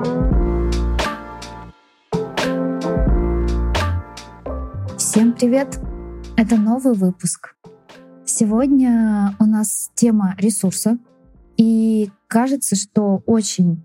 Всем 0.00 0.32
привет! 5.34 5.78
Это 6.38 6.56
новый 6.56 6.94
выпуск. 6.94 7.54
Сегодня 8.24 9.36
у 9.38 9.44
нас 9.44 9.90
тема 9.94 10.34
ресурса. 10.38 10.96
И 11.58 12.10
кажется, 12.28 12.76
что 12.76 13.22
очень 13.26 13.84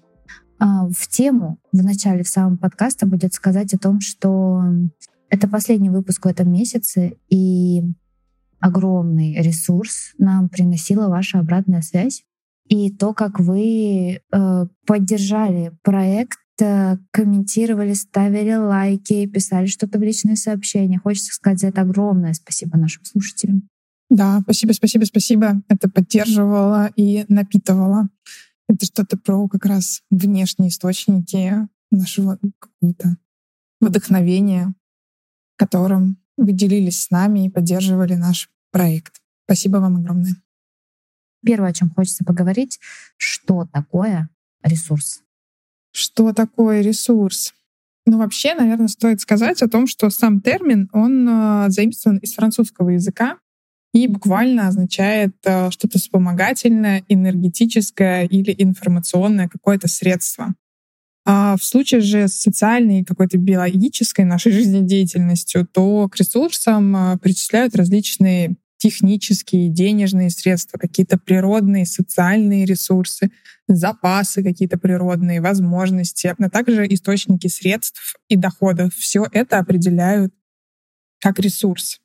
а, 0.58 0.88
в 0.88 1.06
тему 1.10 1.60
в 1.74 1.84
начале, 1.84 2.24
в 2.24 2.30
самом 2.30 2.60
подкаста 2.60 3.06
будет 3.06 3.34
сказать 3.34 3.74
о 3.74 3.78
том, 3.78 4.00
что 4.00 4.64
это 5.30 5.50
последний 5.50 5.90
выпуск 5.90 6.24
в 6.24 6.30
этом 6.30 6.50
месяце, 6.50 7.18
и 7.28 7.84
огромный 8.62 9.36
ресурс 9.42 10.14
нам 10.18 10.48
приносила 10.48 11.10
ваша 11.10 11.40
обратная 11.40 11.82
связь. 11.82 12.24
И 12.68 12.92
то, 12.92 13.14
как 13.14 13.40
вы 13.40 14.20
э, 14.20 14.66
поддержали 14.88 15.72
проект, 15.84 16.40
э, 16.60 16.98
комментировали, 17.12 17.94
ставили 17.94 18.56
лайки, 18.56 19.28
писали 19.28 19.68
что-то 19.68 20.00
в 20.00 20.02
личные 20.02 20.36
сообщения. 20.36 21.00
Хочется 21.00 21.34
сказать 21.34 21.60
за 21.60 21.68
это 21.68 21.82
огромное 21.82 22.34
спасибо 22.34 22.78
нашим 22.78 23.06
слушателям. 23.06 23.70
Да, 24.10 24.40
спасибо, 24.42 24.72
спасибо, 24.74 25.04
спасибо. 25.06 25.62
Это 25.68 25.90
поддерживало 25.90 26.90
и 26.96 27.26
напитывало. 27.28 28.10
Это 28.68 28.86
что-то 28.86 29.18
про 29.18 29.48
как 29.48 29.66
раз 29.66 30.02
внешние 30.10 30.70
источники 30.70 31.68
нашего 31.92 32.40
какого-то 32.60 33.18
вдохновения, 33.80 34.74
которым 35.56 36.18
вы 36.38 36.52
делились 36.52 37.04
с 37.04 37.12
нами 37.12 37.46
и 37.46 37.50
поддерживали 37.50 38.16
наш 38.16 38.50
проект. 38.72 39.22
Спасибо 39.46 39.78
вам 39.78 39.98
огромное. 39.98 40.36
Первое, 41.46 41.70
о 41.70 41.74
чем 41.74 41.92
хочется 41.92 42.26
поговорить, 42.26 42.80
что 43.18 43.68
такое 43.72 44.30
ресурс? 44.64 45.22
Что 45.92 46.34
такое 46.34 46.82
ресурс? 46.82 47.54
Ну, 48.08 48.18
вообще, 48.18 48.54
наверное, 48.54 48.88
стоит 48.88 49.22
сказать 49.22 49.62
о 49.62 49.70
том, 49.70 49.88
что 49.88 50.10
сам 50.10 50.42
термин, 50.42 50.90
он 50.92 51.28
э, 51.28 51.70
заимствован 51.70 52.18
из 52.18 52.34
французского 52.34 52.90
языка, 52.90 53.38
и 53.94 54.08
буквально 54.08 54.68
означает 54.68 55.36
э, 55.46 55.72
что-то 55.72 55.98
вспомогательное, 55.98 57.04
энергетическое 57.08 58.26
или 58.26 58.54
информационное 58.58 59.48
какое-то 59.48 59.88
средство. 59.88 60.54
А 61.26 61.56
в 61.58 61.64
случае 61.64 62.02
же 62.02 62.28
с 62.28 62.34
социальной 62.36 63.06
какой-то 63.06 63.38
биологической 63.38 64.26
нашей 64.26 64.52
жизнедеятельностью, 64.52 65.66
то 65.66 66.10
к 66.10 66.18
ресурсам 66.18 66.96
э, 66.96 67.18
причисляют 67.20 67.76
различные 67.76 68.56
технические, 68.86 69.70
денежные 69.70 70.30
средства, 70.30 70.78
какие-то 70.78 71.18
природные, 71.18 71.88
социальные 71.88 72.66
ресурсы, 72.66 73.32
запасы 73.68 74.44
какие-то 74.44 74.78
природные, 74.78 75.42
возможности, 75.42 76.36
а 76.38 76.50
также 76.52 76.86
источники 76.94 77.48
средств 77.48 78.16
и 78.30 78.36
доходов. 78.36 78.94
Все 78.94 79.26
это 79.32 79.58
определяют 79.58 80.36
как 81.20 81.40
ресурс. 81.40 82.00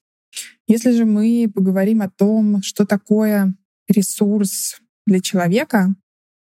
Если 0.67 0.93
же 0.93 1.05
мы 1.05 1.53
поговорим 1.55 2.01
о 2.01 2.09
том, 2.09 2.63
что 2.63 2.87
такое 2.87 3.55
ресурс 3.87 4.81
для 5.07 5.21
человека, 5.21 5.95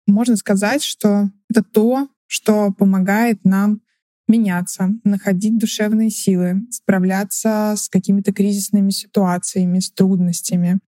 можно 0.07 0.35
сказать, 0.35 0.83
что 0.83 1.29
это 1.49 1.63
то, 1.63 2.09
что 2.25 2.73
помогает 2.73 3.45
нам 3.45 3.79
меняться, 4.27 4.91
находить 5.03 5.57
душевные 5.57 6.09
силы, 6.09 6.67
справляться 6.71 7.75
с 7.77 7.89
какими-то 7.89 8.33
кризисными 8.33 8.89
ситуациями, 8.89 9.79
с 9.79 9.91
трудностями. 9.91 10.79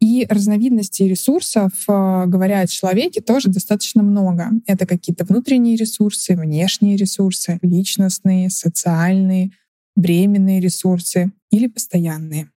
И 0.00 0.26
разновидностей 0.30 1.08
ресурсов, 1.08 1.72
э, 1.86 2.24
говоря 2.26 2.60
о 2.60 2.66
человеке, 2.66 3.20
тоже 3.20 3.50
достаточно 3.50 4.02
много. 4.02 4.50
Это 4.66 4.86
какие-то 4.86 5.24
внутренние 5.24 5.76
ресурсы, 5.76 6.34
внешние 6.36 6.96
ресурсы, 6.96 7.58
личностные, 7.60 8.48
социальные, 8.48 9.50
временные 9.96 10.60
ресурсы 10.60 11.32
или 11.50 11.66
постоянные. 11.66 12.50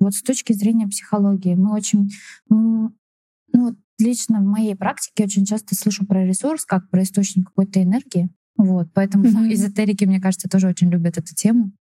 Вот 0.00 0.14
с 0.14 0.22
точки 0.22 0.52
зрения 0.52 0.88
психологии 0.88 1.54
мы 1.54 1.72
очень, 1.72 2.10
ну, 2.48 2.90
лично 4.00 4.40
в 4.40 4.44
моей 4.44 4.74
практике 4.74 5.24
очень 5.24 5.44
часто 5.44 5.76
слышу 5.76 6.04
про 6.04 6.26
ресурс 6.26 6.64
как 6.64 6.90
про 6.90 7.02
источник 7.04 7.46
какой-то 7.46 7.80
энергии. 7.80 8.28
Вот, 8.56 8.88
поэтому 8.92 9.24
mm-hmm. 9.24 9.52
эзотерики, 9.54 10.04
мне 10.04 10.20
кажется, 10.20 10.48
тоже 10.48 10.68
очень 10.68 10.90
любят 10.90 11.18
эту 11.18 11.34
тему. 11.34 11.72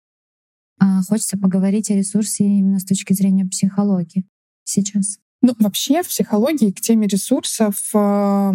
А 0.78 1.03
хочется 1.03 1.36
поговорить 1.36 1.91
о 1.91 1.94
ресурсе 1.94 2.44
именно 2.44 2.78
с 2.78 2.84
точки 2.84 3.12
зрения 3.12 3.44
психологии 3.44 4.25
сейчас. 4.64 5.19
Ну, 5.42 5.54
вообще 5.58 6.03
в 6.03 6.08
психологии 6.08 6.70
к 6.70 6.81
теме 6.81 7.06
ресурсов 7.06 7.91
э, 7.94 8.53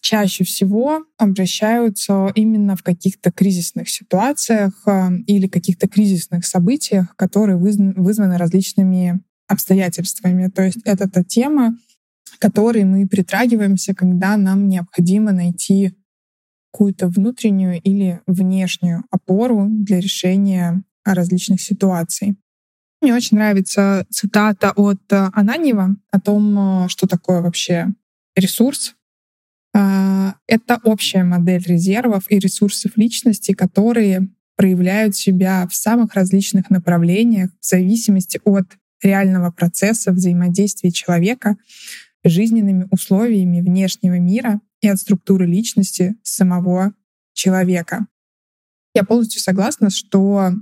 чаще 0.00 0.44
всего 0.44 1.04
обращаются 1.16 2.30
именно 2.34 2.76
в 2.76 2.82
каких-то 2.82 3.32
кризисных 3.32 3.88
ситуациях 3.88 4.74
э, 4.86 5.16
или 5.26 5.46
каких-то 5.48 5.88
кризисных 5.88 6.44
событиях, 6.44 7.16
которые 7.16 7.56
вызваны 7.56 8.36
различными 8.36 9.20
обстоятельствами. 9.48 10.48
То 10.48 10.62
есть 10.62 10.78
это 10.84 11.08
та 11.08 11.24
тема, 11.24 11.76
к 12.36 12.40
которой 12.40 12.84
мы 12.84 13.06
притрагиваемся, 13.06 13.94
когда 13.94 14.36
нам 14.36 14.68
необходимо 14.68 15.32
найти 15.32 15.94
какую-то 16.74 17.06
внутреннюю 17.06 17.80
или 17.80 18.20
внешнюю 18.26 19.04
опору 19.12 19.68
для 19.70 20.00
решения 20.00 20.82
различных 21.04 21.60
ситуаций. 21.60 22.34
Мне 23.00 23.14
очень 23.14 23.36
нравится 23.36 24.04
цитата 24.10 24.72
от 24.74 25.00
Ананьева 25.08 25.94
о 26.10 26.20
том, 26.20 26.88
что 26.88 27.06
такое 27.06 27.42
вообще 27.42 27.94
ресурс, 28.34 28.96
а, 29.72 30.34
это 30.48 30.80
общая 30.82 31.22
модель 31.22 31.62
резервов 31.64 32.24
и 32.28 32.40
ресурсов 32.40 32.96
личности, 32.96 33.52
которые 33.52 34.28
проявляют 34.56 35.14
себя 35.14 35.68
в 35.70 35.74
самых 35.76 36.14
различных 36.14 36.70
направлениях 36.70 37.50
в 37.60 37.64
зависимости 37.64 38.40
от 38.44 38.66
реального 39.00 39.52
процесса 39.52 40.10
взаимодействия 40.10 40.90
человека 40.90 41.56
жизненными 42.24 42.88
условиями 42.90 43.60
внешнего 43.60 44.18
мира 44.18 44.60
и 44.84 44.88
от 44.88 44.98
структуры 44.98 45.46
личности 45.46 46.16
самого 46.22 46.92
человека. 47.32 48.06
Я 48.94 49.04
полностью 49.04 49.40
согласна, 49.40 49.90
что 49.90 50.52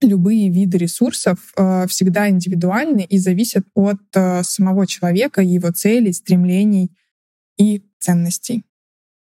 любые 0.00 0.50
виды 0.50 0.78
ресурсов 0.78 1.52
э, 1.56 1.86
всегда 1.88 2.30
индивидуальны 2.30 3.04
и 3.04 3.18
зависят 3.18 3.66
от 3.74 4.00
э, 4.14 4.42
самого 4.44 4.86
человека, 4.86 5.42
его 5.42 5.70
целей, 5.72 6.12
стремлений 6.12 6.96
и 7.58 7.84
ценностей. 7.98 8.64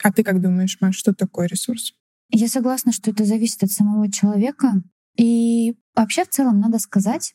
А 0.02 0.14
ты 0.14 0.24
как 0.24 0.42
думаешь, 0.42 0.78
Маш, 0.80 0.96
что 0.96 1.14
такое 1.14 1.48
ресурс? 1.48 1.94
Я 2.30 2.48
согласна, 2.48 2.92
что 2.92 3.10
это 3.10 3.26
зависит 3.26 3.64
от 3.64 3.72
самого 3.72 4.12
человека. 4.12 4.84
И 5.18 5.76
вообще 5.96 6.24
в 6.24 6.30
целом 6.30 6.60
надо 6.60 6.78
сказать, 6.78 7.34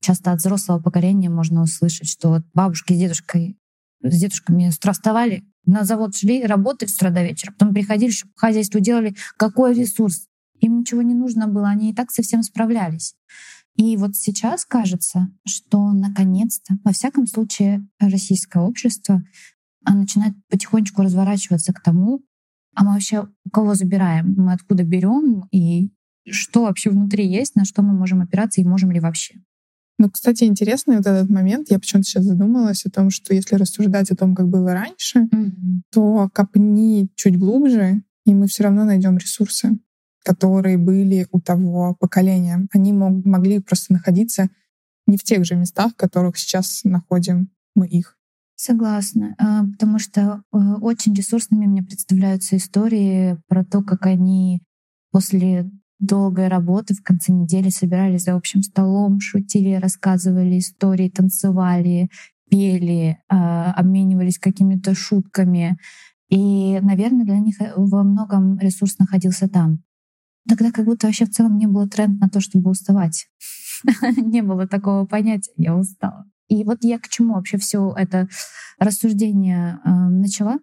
часто 0.00 0.32
от 0.32 0.40
взрослого 0.40 0.80
поколения 0.80 1.30
можно 1.30 1.62
услышать, 1.62 2.08
что 2.08 2.28
вот 2.28 2.42
бабушки 2.52 2.92
с 2.92 2.98
дедушкой 2.98 3.56
с 4.02 4.18
дедушками 4.18 4.70
страстовали, 4.70 5.44
на 5.66 5.84
завод 5.84 6.16
шли, 6.16 6.44
работали 6.44 6.88
с 6.88 6.96
утра 6.96 7.10
до 7.10 7.22
вечера, 7.22 7.52
потом 7.52 7.74
приходили, 7.74 8.10
чтобы 8.10 8.32
хозяйство 8.36 8.80
делали. 8.80 9.14
Какой 9.36 9.74
ресурс? 9.74 10.26
Им 10.60 10.80
ничего 10.80 11.02
не 11.02 11.14
нужно 11.14 11.46
было, 11.46 11.68
они 11.68 11.90
и 11.90 11.94
так 11.94 12.10
со 12.10 12.22
всем 12.22 12.42
справлялись. 12.42 13.14
И 13.76 13.96
вот 13.96 14.16
сейчас 14.16 14.64
кажется, 14.64 15.30
что 15.46 15.92
наконец-то, 15.92 16.76
во 16.84 16.92
всяком 16.92 17.26
случае, 17.26 17.86
российское 17.98 18.62
общество 18.62 19.22
а 19.84 19.94
начинает 19.94 20.34
потихонечку 20.50 21.02
разворачиваться 21.02 21.72
к 21.72 21.80
тому, 21.80 22.22
а 22.74 22.84
мы 22.84 22.92
вообще 22.92 23.26
у 23.44 23.50
кого 23.50 23.74
забираем, 23.74 24.34
мы 24.36 24.52
откуда 24.52 24.84
берем 24.84 25.48
и 25.50 25.90
что 26.28 26.64
вообще 26.64 26.90
внутри 26.90 27.26
есть, 27.26 27.56
на 27.56 27.64
что 27.64 27.82
мы 27.82 27.94
можем 27.94 28.20
опираться 28.20 28.60
и 28.60 28.64
можем 28.64 28.90
ли 28.90 29.00
вообще. 29.00 29.40
Ну, 30.00 30.08
кстати, 30.08 30.44
интересный 30.44 30.96
вот 30.96 31.06
этот 31.06 31.28
момент. 31.28 31.70
Я 31.70 31.78
почему-то 31.78 32.08
сейчас 32.08 32.24
задумалась 32.24 32.86
о 32.86 32.90
том, 32.90 33.10
что 33.10 33.34
если 33.34 33.56
рассуждать 33.56 34.10
о 34.10 34.16
том, 34.16 34.34
как 34.34 34.48
было 34.48 34.72
раньше, 34.72 35.28
mm-hmm. 35.30 35.82
то 35.92 36.30
копни 36.32 37.10
чуть 37.16 37.38
глубже, 37.38 38.02
и 38.24 38.32
мы 38.32 38.46
все 38.46 38.62
равно 38.62 38.84
найдем 38.84 39.18
ресурсы, 39.18 39.78
которые 40.24 40.78
были 40.78 41.26
у 41.32 41.38
того 41.38 41.94
поколения. 42.00 42.66
Они 42.72 42.94
мог, 42.94 43.26
могли 43.26 43.58
просто 43.58 43.92
находиться 43.92 44.48
не 45.06 45.18
в 45.18 45.22
тех 45.22 45.44
же 45.44 45.54
местах, 45.54 45.92
в 45.92 45.96
которых 45.96 46.38
сейчас 46.38 46.80
находим 46.84 47.50
мы 47.74 47.86
их. 47.86 48.16
Согласна, 48.56 49.34
а, 49.36 49.66
потому 49.66 49.98
что 49.98 50.42
э, 50.50 50.56
очень 50.80 51.12
ресурсными 51.12 51.66
мне 51.66 51.82
представляются 51.82 52.56
истории 52.56 53.38
про 53.48 53.66
то, 53.66 53.82
как 53.82 54.06
они 54.06 54.62
после 55.10 55.70
долгой 56.00 56.48
работы 56.48 56.94
в 56.94 57.02
конце 57.02 57.32
недели 57.32 57.68
собирались 57.68 58.24
за 58.24 58.34
общим 58.34 58.62
столом, 58.62 59.20
шутили, 59.20 59.74
рассказывали 59.74 60.58
истории, 60.58 61.08
танцевали, 61.08 62.10
пели, 62.50 63.18
а, 63.28 63.72
обменивались 63.72 64.38
какими-то 64.38 64.94
шутками. 64.94 65.78
И, 66.28 66.78
наверное, 66.80 67.24
для 67.24 67.38
них 67.38 67.60
э, 67.60 67.72
во 67.76 68.02
многом 68.02 68.58
ресурс 68.58 68.98
находился 68.98 69.48
там. 69.48 69.82
Тогда 70.48 70.70
как 70.72 70.84
будто 70.84 71.06
вообще 71.06 71.26
в 71.26 71.30
целом 71.30 71.58
не 71.58 71.66
было 71.66 71.88
тренд 71.88 72.20
на 72.20 72.28
то, 72.28 72.40
чтобы 72.40 72.70
уставать. 72.70 73.28
Не 74.16 74.42
было 74.42 74.66
такого 74.66 75.06
понятия 75.06 75.52
«я 75.56 75.76
устала». 75.76 76.26
И 76.48 76.64
вот 76.64 76.78
я 76.82 76.98
к 76.98 77.08
чему 77.08 77.34
вообще 77.34 77.58
все 77.58 77.94
это 77.96 78.28
рассуждение 78.78 79.80
э, 79.84 79.90
начала. 79.90 80.58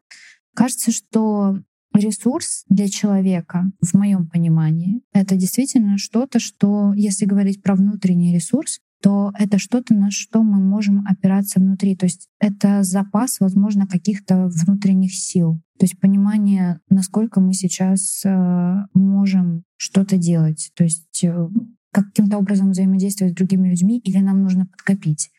Кажется, 0.56 0.92
что 0.92 1.60
ресурс 1.98 2.64
для 2.70 2.88
человека, 2.88 3.72
в 3.82 3.94
моем 3.96 4.28
понимании, 4.28 5.02
это 5.14 5.36
действительно 5.36 5.98
что-то, 5.98 6.40
что, 6.40 6.94
если 6.94 7.26
говорить 7.26 7.62
про 7.62 7.76
внутренний 7.76 8.34
ресурс, 8.34 8.80
то 9.02 9.32
это 9.38 9.60
что-то, 9.60 9.94
на 9.94 10.10
что 10.10 10.42
мы 10.42 10.60
можем 10.60 11.06
опираться 11.08 11.60
внутри. 11.60 11.96
То 11.96 12.06
есть 12.06 12.30
это 12.40 12.84
запас, 12.84 13.40
возможно, 13.40 13.86
каких-то 13.86 14.48
внутренних 14.48 15.14
сил. 15.14 15.62
То 15.78 15.84
есть 15.86 16.00
понимание, 16.00 16.80
насколько 16.90 17.40
мы 17.40 17.54
сейчас 17.54 18.24
э, 18.26 18.76
можем 18.94 19.64
что-то 19.76 20.18
делать. 20.18 20.72
То 20.76 20.84
есть 20.84 21.24
э, 21.24 21.48
каким-то 21.92 22.38
образом 22.38 22.72
взаимодействовать 22.72 23.34
с 23.34 23.36
другими 23.36 23.70
людьми 23.70 24.00
или 24.00 24.18
нам 24.18 24.42
нужно 24.42 24.66
подкопить. 24.66 25.30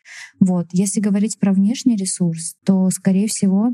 Вот. 0.40 0.68
Если 0.72 1.00
говорить 1.00 1.38
про 1.38 1.52
внешний 1.52 1.96
ресурс, 1.96 2.54
то, 2.64 2.88
скорее 2.90 3.26
всего, 3.28 3.72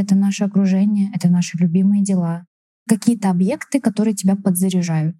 это 0.00 0.14
наше 0.14 0.44
окружение, 0.44 1.10
это 1.14 1.28
наши 1.28 1.56
любимые 1.58 2.02
дела, 2.02 2.46
какие-то 2.88 3.30
объекты, 3.30 3.80
которые 3.80 4.14
тебя 4.14 4.36
подзаряжают. 4.36 5.16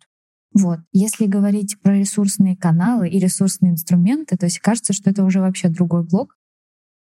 Вот. 0.53 0.79
Если 0.93 1.27
говорить 1.27 1.81
про 1.81 1.99
ресурсные 1.99 2.57
каналы 2.57 3.09
и 3.09 3.19
ресурсные 3.19 3.73
инструменты, 3.73 4.37
то 4.37 4.47
есть 4.47 4.61
кажется, 4.61 4.93
что 4.93 5.11
это 5.11 5.25
уже 5.25 5.41
вообще 5.41 5.69
другой 5.69 6.05
блок. 6.05 6.37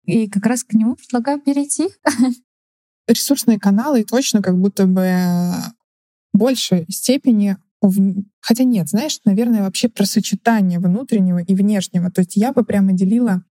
И 0.05 0.29
как 0.29 0.47
раз 0.47 0.63
к 0.63 0.73
нему 0.73 0.95
предлагаю 0.97 1.41
перейти. 1.41 1.89
Ресурсные 3.09 3.59
каналы 3.59 4.05
точно 4.05 4.41
как 4.41 4.59
будто 4.59 4.87
бы 4.87 5.03
в 6.33 6.39
большей 6.39 6.87
степени 6.89 7.57
Хотя 8.43 8.65
нет, 8.65 8.89
знаешь, 8.89 9.21
наверное, 9.25 9.63
вообще 9.63 9.89
про 9.89 10.05
сочетание 10.05 10.79
внутреннего 10.79 11.39
и 11.39 11.55
внешнего. 11.55 12.11
То 12.11 12.21
есть 12.21 12.37
я 12.37 12.53
бы 12.53 12.63
прямо 12.63 12.93
делила 12.93 13.43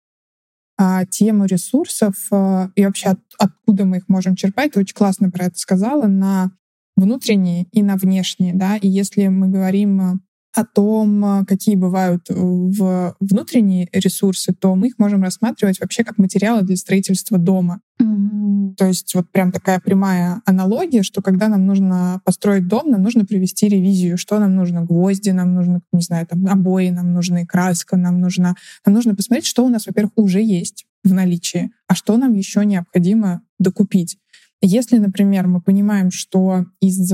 а, 0.79 1.05
тему 1.05 1.45
ресурсов 1.45 2.15
а, 2.31 2.71
и 2.77 2.87
вообще 2.87 3.09
от, 3.11 3.21
откуда 3.39 3.85
мы 3.85 3.99
их 3.99 4.09
можем 4.09 4.37
черпать. 4.37 4.73
Ты 4.73 4.81
очень 4.81 4.95
классно 4.95 5.31
про 5.31 5.47
это 5.47 5.59
сказала, 5.59 6.07
на 6.07 6.53
внутренние 6.97 7.67
и 7.73 7.83
на 7.83 7.97
внешние. 7.97 8.55
Да? 8.55 8.77
И 8.77 8.89
если 8.89 9.27
мы 9.27 9.49
говорим 9.49 10.01
а, 10.01 10.15
о 10.55 10.65
том, 10.65 11.25
а, 11.25 11.45
какие 11.45 11.77
бывают 11.77 12.27
в 12.29 13.17
внутренние 13.21 13.89
ресурсы, 13.93 14.53
то 14.53 14.75
мы 14.75 14.89
их 14.89 14.99
можем 14.99 15.23
рассматривать 15.23 15.81
вообще 15.81 16.05
как 16.05 16.19
материалы 16.19 16.63
для 16.63 16.77
строительства 16.77 17.39
дома. 17.39 17.81
Mm-hmm. 18.01 18.75
То 18.77 18.87
есть 18.87 19.15
вот 19.15 19.31
прям 19.31 19.53
такая 19.53 19.81
прямая 19.81 20.41
аналогия, 20.47 21.03
что 21.03 21.23
когда 21.23 21.49
нам 21.49 21.67
нужно 21.67 22.21
построить 22.25 22.69
дом, 22.69 22.91
нам 22.91 23.03
нужно 23.03 23.25
провести 23.25 23.69
ревизию, 23.69 24.17
что 24.17 24.39
нам 24.39 24.55
нужно, 24.55 24.85
гвозди, 24.85 25.31
нам 25.31 25.55
нужно, 25.55 25.81
не 25.93 26.03
знаю, 26.03 26.27
там 26.27 26.47
обои, 26.47 26.91
нам 26.91 27.13
нужна 27.13 27.45
краска, 27.45 27.97
нам 27.97 28.21
нужно, 28.21 28.55
нам 28.87 28.95
нужно 28.95 29.15
посмотреть, 29.15 29.47
что 29.47 29.65
у 29.65 29.69
нас, 29.69 29.87
во-первых, 29.87 30.13
уже 30.17 30.43
есть 30.43 30.87
в 31.05 31.13
наличии, 31.13 31.71
а 31.87 31.95
что 31.95 32.17
нам 32.17 32.35
еще 32.35 32.65
необходимо 32.65 33.43
докупить. 33.59 34.19
Если, 34.61 34.99
например, 34.99 35.47
мы 35.47 35.61
понимаем, 35.61 36.11
что 36.11 36.67
из 36.81 37.13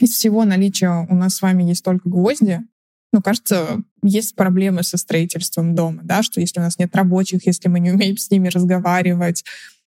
из 0.00 0.10
всего 0.10 0.44
наличия 0.44 1.06
у 1.08 1.14
нас 1.14 1.36
с 1.36 1.42
вами 1.42 1.64
есть 1.64 1.84
только 1.84 2.08
гвозди, 2.08 2.60
ну, 3.12 3.20
кажется, 3.20 3.82
есть 4.02 4.34
проблемы 4.34 4.82
со 4.82 4.96
строительством 4.96 5.74
дома, 5.74 6.00
да, 6.02 6.22
что 6.22 6.40
если 6.40 6.60
у 6.60 6.62
нас 6.62 6.78
нет 6.78 6.94
рабочих, 6.96 7.46
если 7.46 7.68
мы 7.68 7.78
не 7.78 7.92
умеем 7.92 8.16
с 8.16 8.30
ними 8.30 8.48
разговаривать, 8.48 9.44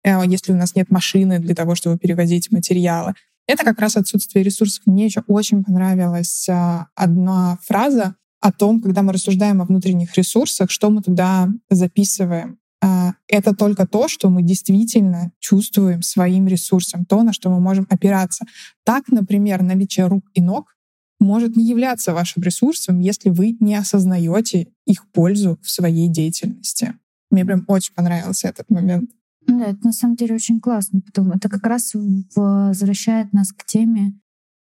э, 0.05 0.21
если 0.27 0.53
у 0.53 0.57
нас 0.57 0.77
нет 0.77 0.91
машины 0.91 1.41
для 1.41 1.55
того, 1.55 1.75
чтобы 1.75 1.99
перевозить 1.99 2.53
материалы. 2.53 3.15
Это 3.49 3.65
как 3.65 3.81
раз 3.81 3.97
отсутствие 3.97 4.45
ресурсов. 4.45 4.83
Мне 4.87 5.07
еще 5.07 5.25
очень 5.27 5.65
понравилась 5.65 6.49
а, 6.51 6.89
одна 6.95 7.59
фраза 7.65 8.15
о 8.41 8.53
том, 8.53 8.81
когда 8.81 9.03
мы 9.03 9.15
рассуждаем 9.15 9.63
о 9.63 9.65
внутренних 9.65 10.15
ресурсах, 10.17 10.71
что 10.71 10.91
мы 10.91 11.03
туда 11.03 11.49
записываем. 11.71 12.59
А, 12.81 13.15
это 13.27 13.55
только 13.55 13.87
то, 13.87 14.09
что 14.09 14.31
мы 14.31 14.43
действительно 14.43 15.33
чувствуем 15.41 16.03
своим 16.03 16.47
ресурсом, 16.47 17.05
то, 17.05 17.23
на 17.23 17.33
что 17.33 17.51
мы 17.51 17.61
можем 17.61 17.87
опираться. 17.91 18.45
Так, 18.85 19.09
например, 19.09 19.63
наличие 19.63 20.07
рук 20.07 20.25
и 20.35 20.41
ног 20.41 20.77
может 21.21 21.57
не 21.57 21.67
являться 21.67 22.15
вашим 22.15 22.43
ресурсом, 22.43 23.01
если 23.01 23.31
вы 23.31 23.57
не 23.61 23.75
осознаете 23.75 24.69
их 24.87 25.11
пользу 25.11 25.59
в 25.63 25.71
своей 25.71 26.09
деятельности. 26.09 26.95
Мне 27.31 27.45
прям 27.45 27.65
очень 27.67 27.95
понравился 27.95 28.49
этот 28.49 28.71
момент. 28.71 29.11
Да, 29.47 29.67
это 29.67 29.87
на 29.87 29.93
самом 29.93 30.15
деле 30.15 30.35
очень 30.35 30.61
классно, 30.61 31.01
потому 31.01 31.33
это 31.33 31.49
как 31.49 31.65
раз 31.67 31.93
возвращает 32.37 33.33
нас 33.33 33.53
к 33.53 33.65
теме, 33.65 34.13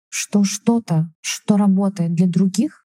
что 0.10 0.44
что-то, 0.44 1.12
что 1.22 1.58
работает 1.58 2.14
для 2.14 2.28
других, 2.28 2.86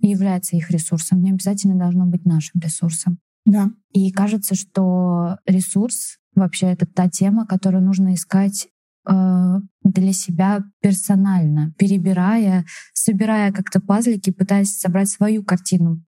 является 0.00 0.56
их 0.56 0.70
ресурсом, 0.70 1.22
не 1.22 1.30
обязательно 1.30 1.76
должно 1.76 2.06
быть 2.06 2.24
нашим 2.24 2.60
ресурсом. 2.60 3.18
Да. 3.48 3.70
И 3.92 4.12
кажется, 4.12 4.54
что 4.54 5.38
ресурс 5.46 6.18
вообще 6.34 6.66
это 6.66 6.84
та 6.84 7.08
тема, 7.08 7.46
которую 7.46 7.82
нужно 7.82 8.14
искать 8.14 8.68
э, 9.08 9.12
для 9.82 10.12
себя 10.12 10.64
персонально, 10.82 11.72
перебирая, 11.78 12.66
собирая 12.92 13.50
как-то 13.50 13.80
пазлики, 13.80 14.30
пытаясь 14.30 14.78
собрать 14.78 15.08
свою 15.08 15.42
картину. 15.42 16.04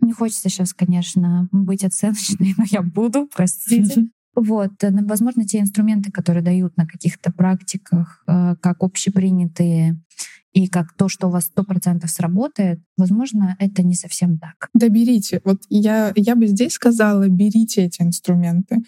Не 0.00 0.12
хочется 0.12 0.48
сейчас, 0.48 0.74
конечно, 0.74 1.48
быть 1.52 1.84
оценочной, 1.84 2.54
но 2.58 2.64
я 2.68 2.82
буду, 2.82 3.28
простите. 3.34 4.08
Вот, 4.34 4.82
э, 4.82 4.90
возможно, 5.04 5.46
те 5.46 5.60
инструменты, 5.60 6.10
которые 6.10 6.42
дают 6.42 6.76
на 6.76 6.84
каких-то 6.84 7.30
практиках, 7.30 8.24
э, 8.26 8.56
как 8.60 8.82
общепринятые 8.82 10.02
и 10.56 10.68
как 10.68 10.94
то, 10.94 11.10
что 11.10 11.26
у 11.26 11.30
вас 11.30 11.44
сто 11.44 11.64
процентов 11.64 12.10
сработает, 12.10 12.80
возможно, 12.96 13.56
это 13.58 13.82
не 13.82 13.94
совсем 13.94 14.38
так. 14.38 14.70
Да 14.72 14.88
берите. 14.88 15.42
Вот 15.44 15.58
я, 15.68 16.14
я 16.16 16.34
бы 16.34 16.46
здесь 16.46 16.72
сказала, 16.72 17.28
берите 17.28 17.82
эти 17.84 18.00
инструменты. 18.00 18.78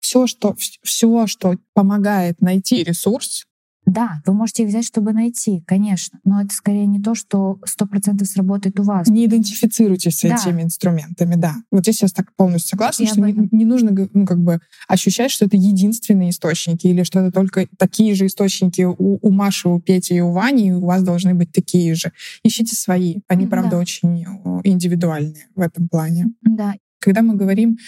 Все, 0.00 0.26
что, 0.26 0.54
все, 0.82 1.26
что 1.26 1.54
помогает 1.72 2.42
найти 2.42 2.84
ресурс, 2.84 3.46
да, 3.86 4.20
вы 4.26 4.34
можете 4.34 4.64
их 4.64 4.68
взять, 4.68 4.84
чтобы 4.84 5.12
найти, 5.12 5.62
конечно, 5.64 6.18
но 6.24 6.42
это 6.42 6.52
скорее 6.52 6.86
не 6.86 7.00
то, 7.00 7.14
что 7.14 7.60
сто 7.64 7.86
процентов 7.86 8.26
сработает 8.26 8.78
у 8.80 8.82
вас. 8.82 9.06
Не 9.08 9.26
идентифицируйтесь 9.26 10.18
с 10.18 10.22
да. 10.22 10.34
этими 10.34 10.62
инструментами, 10.62 11.36
да. 11.36 11.54
Вот 11.70 11.82
здесь 11.82 12.02
я 12.02 12.08
так 12.08 12.34
полностью 12.34 12.70
согласна, 12.70 13.04
я 13.04 13.10
что 13.10 13.20
не, 13.20 13.48
не 13.52 13.64
нужно 13.64 13.96
ну, 14.12 14.26
как 14.26 14.42
бы 14.42 14.60
ощущать, 14.88 15.30
что 15.30 15.44
это 15.44 15.56
единственные 15.56 16.30
источники 16.30 16.88
или 16.88 17.04
что 17.04 17.20
это 17.20 17.30
только 17.30 17.68
такие 17.78 18.14
же 18.16 18.26
источники 18.26 18.82
у, 18.82 18.94
у 18.98 19.30
Маши, 19.30 19.68
у 19.68 19.80
Пети 19.80 20.14
и 20.14 20.20
у 20.20 20.32
Вани, 20.32 20.68
и 20.68 20.72
у 20.72 20.84
вас 20.84 21.04
должны 21.04 21.34
быть 21.34 21.52
такие 21.52 21.94
же. 21.94 22.12
Ищите 22.42 22.74
свои. 22.74 23.18
Они, 23.28 23.46
правда, 23.46 23.70
да. 23.70 23.78
очень 23.78 24.26
индивидуальные 24.64 25.46
в 25.54 25.60
этом 25.60 25.88
плане. 25.88 26.32
Да. 26.42 26.74
Когда 26.98 27.22
мы 27.22 27.36
говорим 27.36 27.78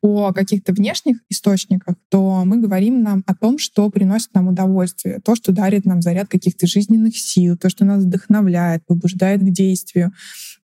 о 0.00 0.32
каких-то 0.32 0.72
внешних 0.72 1.18
источниках, 1.28 1.96
то 2.08 2.44
мы 2.44 2.58
говорим 2.58 3.02
нам 3.02 3.24
о 3.26 3.34
том, 3.34 3.58
что 3.58 3.90
приносит 3.90 4.34
нам 4.34 4.48
удовольствие, 4.48 5.20
то, 5.20 5.34
что 5.34 5.52
дарит 5.52 5.84
нам 5.84 6.02
заряд 6.02 6.28
каких-то 6.28 6.66
жизненных 6.66 7.16
сил, 7.16 7.56
то, 7.56 7.68
что 7.68 7.84
нас 7.84 8.04
вдохновляет, 8.04 8.84
побуждает 8.86 9.40
к 9.40 9.50
действию. 9.50 10.12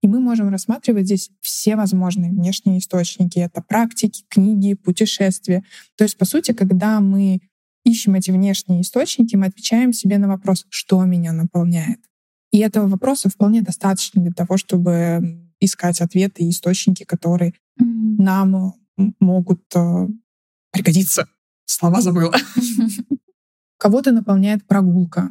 И 0.03 0.09
мы 0.09 0.21
можем 0.21 0.49
рассматривать 0.51 1.07
здесь 1.07 1.31
все 1.41 1.77
возможные 1.77 2.31
внешние 2.31 2.79
источники. 2.79 3.39
Это 3.39 3.63
практики, 3.63 4.25
книги, 4.29 4.75
путешествия. 4.75 5.65
То 5.97 6.05
есть, 6.05 6.17
по 6.19 6.25
сути, 6.25 6.53
когда 6.53 7.01
мы 7.01 7.41
ищем 7.85 8.15
эти 8.15 8.31
внешние 8.31 8.83
источники, 8.83 9.37
мы 9.37 9.47
отвечаем 9.47 9.93
себе 9.93 10.19
на 10.19 10.29
вопрос, 10.29 10.67
что 10.71 11.05
меня 11.05 11.33
наполняет. 11.33 12.01
И 12.51 12.59
этого 12.59 12.87
вопроса 12.87 13.29
вполне 13.29 13.63
достаточно 13.63 14.23
для 14.23 14.33
того, 14.33 14.57
чтобы 14.57 15.41
искать 15.61 16.01
ответы 16.01 16.45
и 16.45 16.51
источники, 16.51 17.05
которые 17.05 17.53
mm-hmm. 17.81 18.17
нам 18.19 18.75
могут 18.97 19.63
э, 19.75 20.09
пригодиться. 20.73 21.27
Слова 21.65 22.01
забыла. 22.01 22.35
Кого-то 23.79 24.13
наполняет 24.13 24.67
прогулка, 24.67 25.31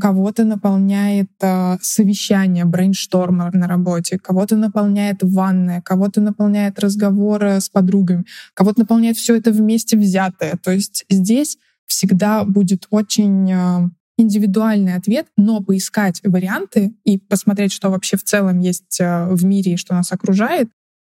кого-то 0.00 0.44
наполняет 0.44 1.30
э, 1.40 1.76
совещание, 1.80 2.64
брейншторм 2.64 3.38
на 3.52 3.68
работе, 3.68 4.18
кого-то 4.18 4.56
наполняет 4.56 5.18
ванная, 5.22 5.80
кого-то 5.82 6.20
наполняет 6.20 6.78
разговоры 6.78 7.60
с 7.60 7.68
подругами, 7.68 8.24
кого-то 8.54 8.80
наполняет 8.80 9.16
все 9.16 9.36
это 9.36 9.52
вместе 9.52 9.96
взятое. 9.96 10.58
То 10.62 10.72
есть 10.72 11.04
здесь 11.08 11.58
всегда 11.86 12.44
будет 12.44 12.86
очень 12.90 13.50
э, 13.50 13.88
индивидуальный 14.16 14.94
ответ, 14.94 15.26
но 15.36 15.60
поискать 15.60 16.20
варианты 16.24 16.94
и 17.04 17.18
посмотреть, 17.18 17.72
что 17.72 17.90
вообще 17.90 18.16
в 18.16 18.24
целом 18.24 18.58
есть 18.58 18.98
в 18.98 19.44
мире 19.44 19.74
и 19.74 19.76
что 19.76 19.94
нас 19.94 20.12
окружает, 20.12 20.68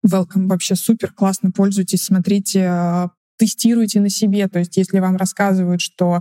Welcome 0.07 0.47
вообще 0.49 0.77
супер, 0.77 1.13
классно, 1.13 1.51
пользуйтесь, 1.51 2.05
смотрите, 2.05 2.65
а, 2.67 3.11
тестируйте 3.39 4.01
на 4.01 4.09
себе. 4.09 4.49
То 4.49 4.59
есть 4.59 4.77
если 4.77 4.99
вам 4.99 5.17
рассказывают, 5.17 5.81
что 5.81 6.21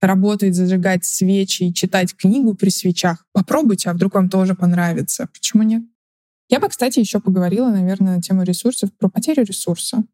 работает 0.00 0.54
зажигать 0.54 1.04
свечи 1.04 1.64
и 1.64 1.74
читать 1.74 2.14
книгу 2.14 2.54
при 2.54 2.68
свечах, 2.68 3.24
попробуйте, 3.32 3.90
а 3.90 3.94
вдруг 3.94 4.14
вам 4.14 4.28
тоже 4.28 4.54
понравится. 4.54 5.28
Почему 5.32 5.62
нет? 5.62 5.82
Я 6.48 6.60
бы, 6.60 6.68
кстати, 6.68 7.00
еще 7.00 7.20
поговорила, 7.20 7.70
наверное, 7.70 8.16
на 8.16 8.22
тему 8.22 8.42
ресурсов, 8.42 8.90
про 8.96 9.08
потерю 9.08 9.44
ресурса. 9.44 10.04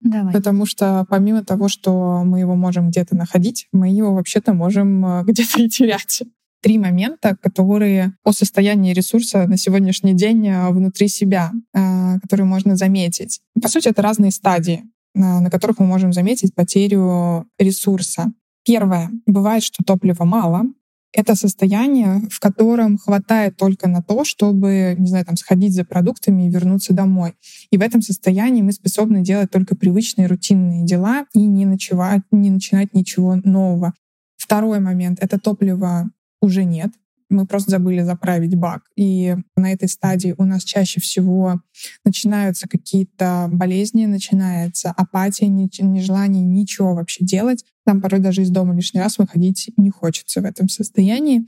Давай. 0.00 0.32
Потому 0.32 0.66
что 0.66 1.06
помимо 1.08 1.44
того, 1.44 1.68
что 1.68 2.22
мы 2.24 2.40
его 2.40 2.54
можем 2.54 2.90
где-то 2.90 3.16
находить, 3.16 3.66
мы 3.72 3.88
его 3.88 4.14
вообще-то 4.14 4.52
можем 4.52 5.04
а, 5.04 5.22
где-то 5.24 5.62
и 5.62 5.68
терять 5.68 6.22
три 6.60 6.78
момента, 6.78 7.36
которые 7.40 8.14
по 8.22 8.32
состоянию 8.32 8.94
ресурса 8.94 9.46
на 9.46 9.56
сегодняшний 9.56 10.14
день 10.14 10.46
э, 10.48 10.70
внутри 10.70 11.08
себя, 11.08 11.52
э, 11.74 12.18
которые 12.20 12.46
можно 12.46 12.76
заметить. 12.76 13.40
По 13.60 13.68
сути, 13.68 13.88
это 13.88 14.02
разные 14.02 14.30
стадии, 14.30 14.84
э, 15.14 15.18
на 15.18 15.50
которых 15.50 15.78
мы 15.78 15.86
можем 15.86 16.12
заметить 16.12 16.54
потерю 16.54 17.46
ресурса. 17.58 18.32
Первое. 18.64 19.10
Бывает, 19.26 19.62
что 19.62 19.84
топлива 19.84 20.24
мало, 20.24 20.64
это 21.12 21.34
состояние, 21.34 22.20
в 22.30 22.38
котором 22.38 22.98
хватает 22.98 23.56
только 23.56 23.88
на 23.88 24.02
то, 24.02 24.24
чтобы, 24.24 24.94
не 24.98 25.06
знаю, 25.06 25.24
там, 25.24 25.36
сходить 25.36 25.72
за 25.72 25.84
продуктами 25.84 26.46
и 26.46 26.50
вернуться 26.50 26.92
домой. 26.92 27.34
И 27.70 27.78
в 27.78 27.80
этом 27.80 28.02
состоянии 28.02 28.62
мы 28.62 28.72
способны 28.72 29.22
делать 29.22 29.50
только 29.50 29.74
привычные 29.74 30.26
рутинные 30.26 30.84
дела 30.84 31.24
и 31.34 31.40
не, 31.40 31.64
ночевать, 31.64 32.22
не 32.30 32.50
начинать 32.50 32.92
ничего 32.94 33.36
нового. 33.36 33.94
Второй 34.36 34.80
момент— 34.80 35.18
это 35.20 35.38
топлива 35.38 36.10
уже 36.40 36.64
нет 36.64 36.92
мы 37.30 37.46
просто 37.46 37.70
забыли 37.72 38.02
заправить 38.02 38.54
бак. 38.54 38.82
И 38.96 39.36
на 39.56 39.72
этой 39.72 39.88
стадии 39.88 40.34
у 40.38 40.44
нас 40.44 40.64
чаще 40.64 41.00
всего 41.00 41.60
начинаются 42.04 42.68
какие-то 42.68 43.48
болезни, 43.52 44.06
начинается 44.06 44.90
апатия, 44.90 45.48
нежелание 45.48 46.42
ничего 46.42 46.94
вообще 46.94 47.24
делать. 47.24 47.64
Нам 47.86 48.00
порой 48.00 48.20
даже 48.20 48.42
из 48.42 48.50
дома 48.50 48.74
лишний 48.74 49.00
раз 49.00 49.18
выходить 49.18 49.70
не 49.76 49.90
хочется 49.90 50.40
в 50.40 50.44
этом 50.44 50.68
состоянии. 50.68 51.46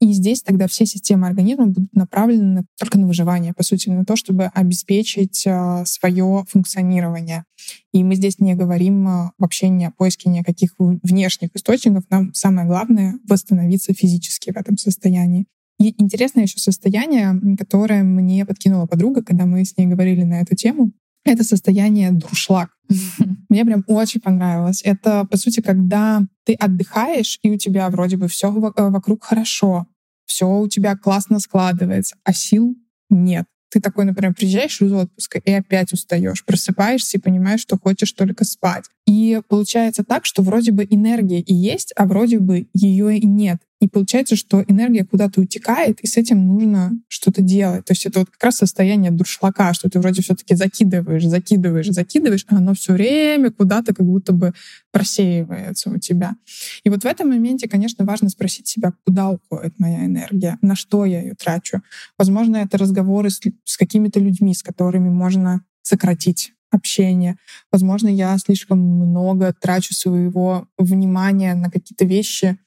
И 0.00 0.12
здесь 0.12 0.42
тогда 0.42 0.68
все 0.68 0.86
системы 0.86 1.26
организма 1.26 1.66
будут 1.66 1.92
направлены 1.92 2.64
только 2.78 2.98
на 2.98 3.06
выживание, 3.06 3.52
по 3.52 3.64
сути, 3.64 3.88
на 3.88 4.04
то, 4.04 4.14
чтобы 4.14 4.44
обеспечить 4.46 5.44
э, 5.44 5.82
свое 5.86 6.44
функционирование. 6.48 7.44
И 7.92 8.04
мы 8.04 8.14
здесь 8.14 8.38
не 8.38 8.54
говорим 8.54 9.08
э, 9.08 9.30
вообще 9.38 9.68
ни 9.68 9.84
о 9.84 9.90
поиске 9.90 10.30
никаких 10.30 10.74
внешних 10.78 11.50
источников. 11.54 12.04
Нам 12.10 12.32
самое 12.32 12.68
главное— 12.68 13.18
восстановиться 13.28 13.92
физически 13.92 14.52
в 14.52 14.56
этом 14.56 14.78
состоянии. 14.78 15.46
И 15.80 15.94
интересное 16.00 16.44
еще 16.44 16.58
состояние, 16.58 17.56
которое 17.56 18.04
мне 18.04 18.46
подкинула 18.46 18.86
подруга, 18.86 19.22
когда 19.22 19.46
мы 19.46 19.64
с 19.64 19.76
ней 19.76 19.86
говорили 19.86 20.22
на 20.22 20.40
эту 20.40 20.54
тему, 20.54 20.92
это 21.32 21.44
состояние 21.44 22.12
дуршлаг. 22.12 22.70
Мне 23.48 23.64
прям 23.64 23.84
очень 23.86 24.20
понравилось. 24.20 24.82
Это, 24.84 25.24
по 25.24 25.36
сути, 25.36 25.60
когда 25.60 26.22
ты 26.44 26.54
отдыхаешь, 26.54 27.38
и 27.42 27.50
у 27.50 27.58
тебя 27.58 27.88
вроде 27.90 28.16
бы 28.16 28.28
все 28.28 28.48
э, 28.48 28.90
вокруг 28.90 29.24
хорошо, 29.24 29.86
все 30.26 30.46
у 30.46 30.68
тебя 30.68 30.96
классно 30.96 31.38
складывается, 31.40 32.16
а 32.24 32.32
сил 32.32 32.76
нет. 33.10 33.46
Ты 33.70 33.80
такой, 33.80 34.06
например, 34.06 34.34
приезжаешь 34.34 34.80
из 34.80 34.92
отпуска 34.92 35.38
и 35.38 35.52
опять 35.52 35.92
устаешь, 35.92 36.44
просыпаешься 36.44 37.18
и 37.18 37.20
понимаешь, 37.20 37.60
что 37.60 37.78
хочешь 37.78 38.12
только 38.12 38.44
спать. 38.44 38.84
И 39.08 39.40
получается 39.48 40.04
так, 40.04 40.26
что 40.26 40.42
вроде 40.42 40.70
бы 40.70 40.86
энергия 40.88 41.40
и 41.40 41.54
есть, 41.54 41.94
а 41.96 42.04
вроде 42.04 42.40
бы 42.40 42.68
ее 42.74 43.16
и 43.16 43.26
нет. 43.26 43.56
И 43.80 43.88
получается, 43.88 44.36
что 44.36 44.62
энергия 44.68 45.02
куда-то 45.02 45.40
утекает, 45.40 46.00
и 46.00 46.06
с 46.06 46.18
этим 46.18 46.46
нужно 46.46 46.92
что-то 47.08 47.40
делать. 47.40 47.86
То 47.86 47.92
есть 47.92 48.04
это 48.04 48.18
вот 48.18 48.28
как 48.28 48.44
раз 48.44 48.56
состояние 48.56 49.10
дуршлака, 49.10 49.72
что 49.72 49.88
ты 49.88 49.98
вроде 49.98 50.20
все-таки 50.20 50.54
закидываешь, 50.54 51.24
закидываешь, 51.24 51.88
закидываешь, 51.88 52.44
а 52.48 52.56
оно 52.56 52.74
все 52.74 52.92
время 52.92 53.50
куда-то 53.50 53.94
как 53.94 54.04
будто 54.04 54.34
бы 54.34 54.52
просеивается 54.92 55.88
у 55.88 55.96
тебя. 55.96 56.36
И 56.84 56.90
вот 56.90 57.04
в 57.04 57.06
этом 57.06 57.30
моменте, 57.30 57.66
конечно, 57.66 58.04
важно 58.04 58.28
спросить 58.28 58.68
себя, 58.68 58.92
куда 59.06 59.30
уходит 59.30 59.72
моя 59.78 60.04
энергия, 60.04 60.58
на 60.60 60.76
что 60.76 61.06
я 61.06 61.22
ее 61.22 61.34
трачу. 61.34 61.80
Возможно, 62.18 62.58
это 62.58 62.76
разговоры 62.76 63.30
с, 63.30 63.40
с 63.64 63.78
какими-то 63.78 64.20
людьми, 64.20 64.52
с 64.52 64.62
которыми 64.62 65.08
можно 65.08 65.62
сократить 65.80 66.52
общение. 66.70 67.36
Возможно, 67.72 68.08
я 68.08 68.36
слишком 68.38 68.78
много 68.78 69.52
трачу 69.52 69.94
своего 69.94 70.68
внимания 70.78 71.54
на 71.54 71.70
какие-то 71.70 72.04
вещи, 72.04 72.58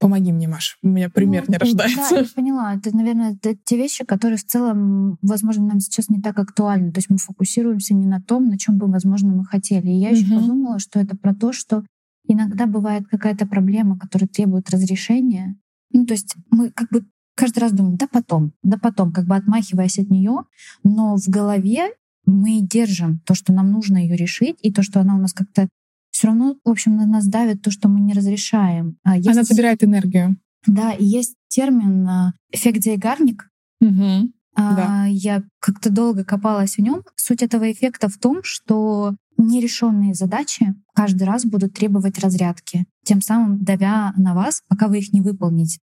Помоги 0.00 0.32
мне, 0.32 0.48
Маш, 0.48 0.76
у 0.82 0.88
меня 0.88 1.08
пример 1.08 1.44
ну, 1.46 1.52
не 1.52 1.56
рождается. 1.56 2.10
Да, 2.10 2.20
я 2.20 2.26
поняла. 2.34 2.74
Это, 2.74 2.94
наверное, 2.94 3.32
это 3.32 3.56
те 3.64 3.78
вещи, 3.78 4.04
которые 4.04 4.36
в 4.36 4.44
целом, 4.44 5.18
возможно, 5.22 5.64
нам 5.64 5.80
сейчас 5.80 6.10
не 6.10 6.20
так 6.20 6.38
актуальны. 6.38 6.92
То 6.92 6.98
есть 6.98 7.08
мы 7.08 7.16
фокусируемся 7.16 7.94
не 7.94 8.06
на 8.06 8.20
том, 8.20 8.48
на 8.48 8.58
чем 8.58 8.76
бы, 8.76 8.86
возможно, 8.86 9.32
мы 9.32 9.46
хотели. 9.46 9.88
И 9.88 9.98
я 10.00 10.08
угу. 10.08 10.16
еще 10.16 10.34
подумала, 10.34 10.78
что 10.78 11.00
это 11.00 11.16
про 11.16 11.34
то, 11.34 11.54
что 11.54 11.84
иногда 12.28 12.66
бывает 12.66 13.06
какая-то 13.08 13.46
проблема, 13.46 13.98
которая 13.98 14.28
требует 14.28 14.68
разрешения. 14.68 15.56
Ну, 15.90 16.04
то 16.04 16.12
есть 16.12 16.34
мы 16.50 16.70
как 16.70 16.90
бы 16.90 17.06
каждый 17.34 17.60
раз 17.60 17.72
думаем, 17.72 17.96
да 17.96 18.06
потом, 18.06 18.52
да 18.62 18.76
потом, 18.76 19.12
как 19.12 19.26
бы 19.26 19.36
отмахиваясь 19.36 19.98
от 19.98 20.10
нее, 20.10 20.42
но 20.82 21.16
в 21.16 21.28
голове 21.28 21.90
мы 22.26 22.60
держим 22.60 23.20
то, 23.24 23.34
что 23.34 23.52
нам 23.52 23.70
нужно 23.70 23.98
ее 23.98 24.16
решить, 24.16 24.56
и 24.60 24.72
то, 24.72 24.82
что 24.82 25.00
она 25.00 25.16
у 25.16 25.18
нас 25.18 25.32
как-то 25.32 25.68
все 26.10 26.28
равно, 26.28 26.56
в 26.64 26.70
общем, 26.70 26.96
на 26.96 27.06
нас 27.06 27.26
давит 27.26 27.62
то, 27.62 27.70
что 27.70 27.88
мы 27.88 28.00
не 28.00 28.12
разрешаем. 28.12 28.96
А 29.02 29.16
есть... 29.16 29.28
Она 29.28 29.42
забирает 29.42 29.82
энергию. 29.82 30.36
Да, 30.66 30.92
и 30.92 31.04
есть 31.04 31.34
термин 31.48 32.06
а, 32.08 32.34
эффект 32.52 32.80
Дейгарник. 32.80 33.50
Угу. 33.80 34.30
А, 34.56 34.76
да. 34.76 35.04
Я 35.06 35.42
как-то 35.60 35.90
долго 35.90 36.24
копалась 36.24 36.76
в 36.76 36.78
нем. 36.80 37.02
Суть 37.16 37.42
этого 37.42 37.70
эффекта 37.70 38.08
в 38.08 38.16
том, 38.16 38.42
что 38.42 39.16
нерешенные 39.36 40.14
задачи 40.14 40.74
каждый 40.94 41.24
раз 41.24 41.44
будут 41.44 41.74
требовать 41.74 42.18
разрядки, 42.18 42.86
тем 43.04 43.20
самым 43.20 43.64
давя 43.64 44.12
на 44.16 44.34
вас, 44.34 44.62
пока 44.68 44.88
вы 44.88 44.98
их 44.98 45.12
не 45.12 45.20
выполните. 45.20 45.78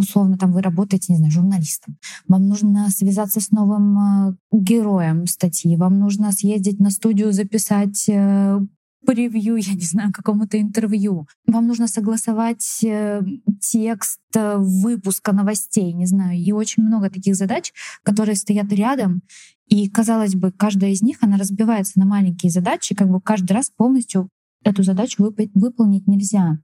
Условно, 0.00 0.38
там 0.38 0.52
вы 0.52 0.62
работаете, 0.62 1.12
не 1.12 1.18
знаю, 1.18 1.30
журналистом. 1.30 1.98
Вам 2.26 2.48
нужно 2.48 2.88
связаться 2.88 3.38
с 3.38 3.50
новым 3.50 3.98
э, 3.98 4.34
героем 4.50 5.26
статьи, 5.26 5.76
вам 5.76 5.98
нужно 5.98 6.32
съездить 6.32 6.80
на 6.80 6.88
студию, 6.88 7.34
записать 7.34 8.08
э, 8.08 8.60
превью, 9.04 9.56
я 9.56 9.74
не 9.74 9.84
знаю, 9.84 10.10
какому-то 10.10 10.58
интервью. 10.58 11.26
Вам 11.46 11.66
нужно 11.66 11.86
согласовать 11.86 12.82
э, 12.82 13.20
текст 13.60 14.20
выпуска 14.34 15.32
новостей, 15.32 15.92
не 15.92 16.06
знаю. 16.06 16.38
И 16.38 16.50
очень 16.52 16.82
много 16.82 17.10
таких 17.10 17.36
задач, 17.36 17.74
которые 18.02 18.36
стоят 18.36 18.72
рядом. 18.72 19.20
И, 19.66 19.90
казалось 19.90 20.34
бы, 20.34 20.50
каждая 20.50 20.92
из 20.92 21.02
них, 21.02 21.18
она 21.20 21.36
разбивается 21.36 21.98
на 21.98 22.06
маленькие 22.06 22.50
задачи, 22.50 22.94
как 22.94 23.10
бы 23.10 23.20
каждый 23.20 23.52
раз 23.52 23.70
полностью 23.76 24.30
эту 24.64 24.82
задачу 24.82 25.22
вып- 25.24 25.50
выполнить 25.52 26.06
нельзя. 26.06 26.58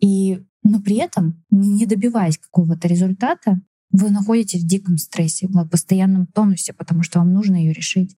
И, 0.00 0.40
но 0.68 0.80
при 0.80 0.96
этом, 0.96 1.44
не 1.50 1.86
добиваясь 1.86 2.38
какого-то 2.38 2.88
результата, 2.88 3.60
вы 3.92 4.10
находитесь 4.10 4.64
в 4.64 4.66
диком 4.66 4.98
стрессе, 4.98 5.46
в 5.46 5.68
постоянном 5.68 6.26
тонусе, 6.26 6.72
потому 6.72 7.02
что 7.02 7.20
вам 7.20 7.32
нужно 7.32 7.56
ее 7.56 7.72
решить. 7.72 8.16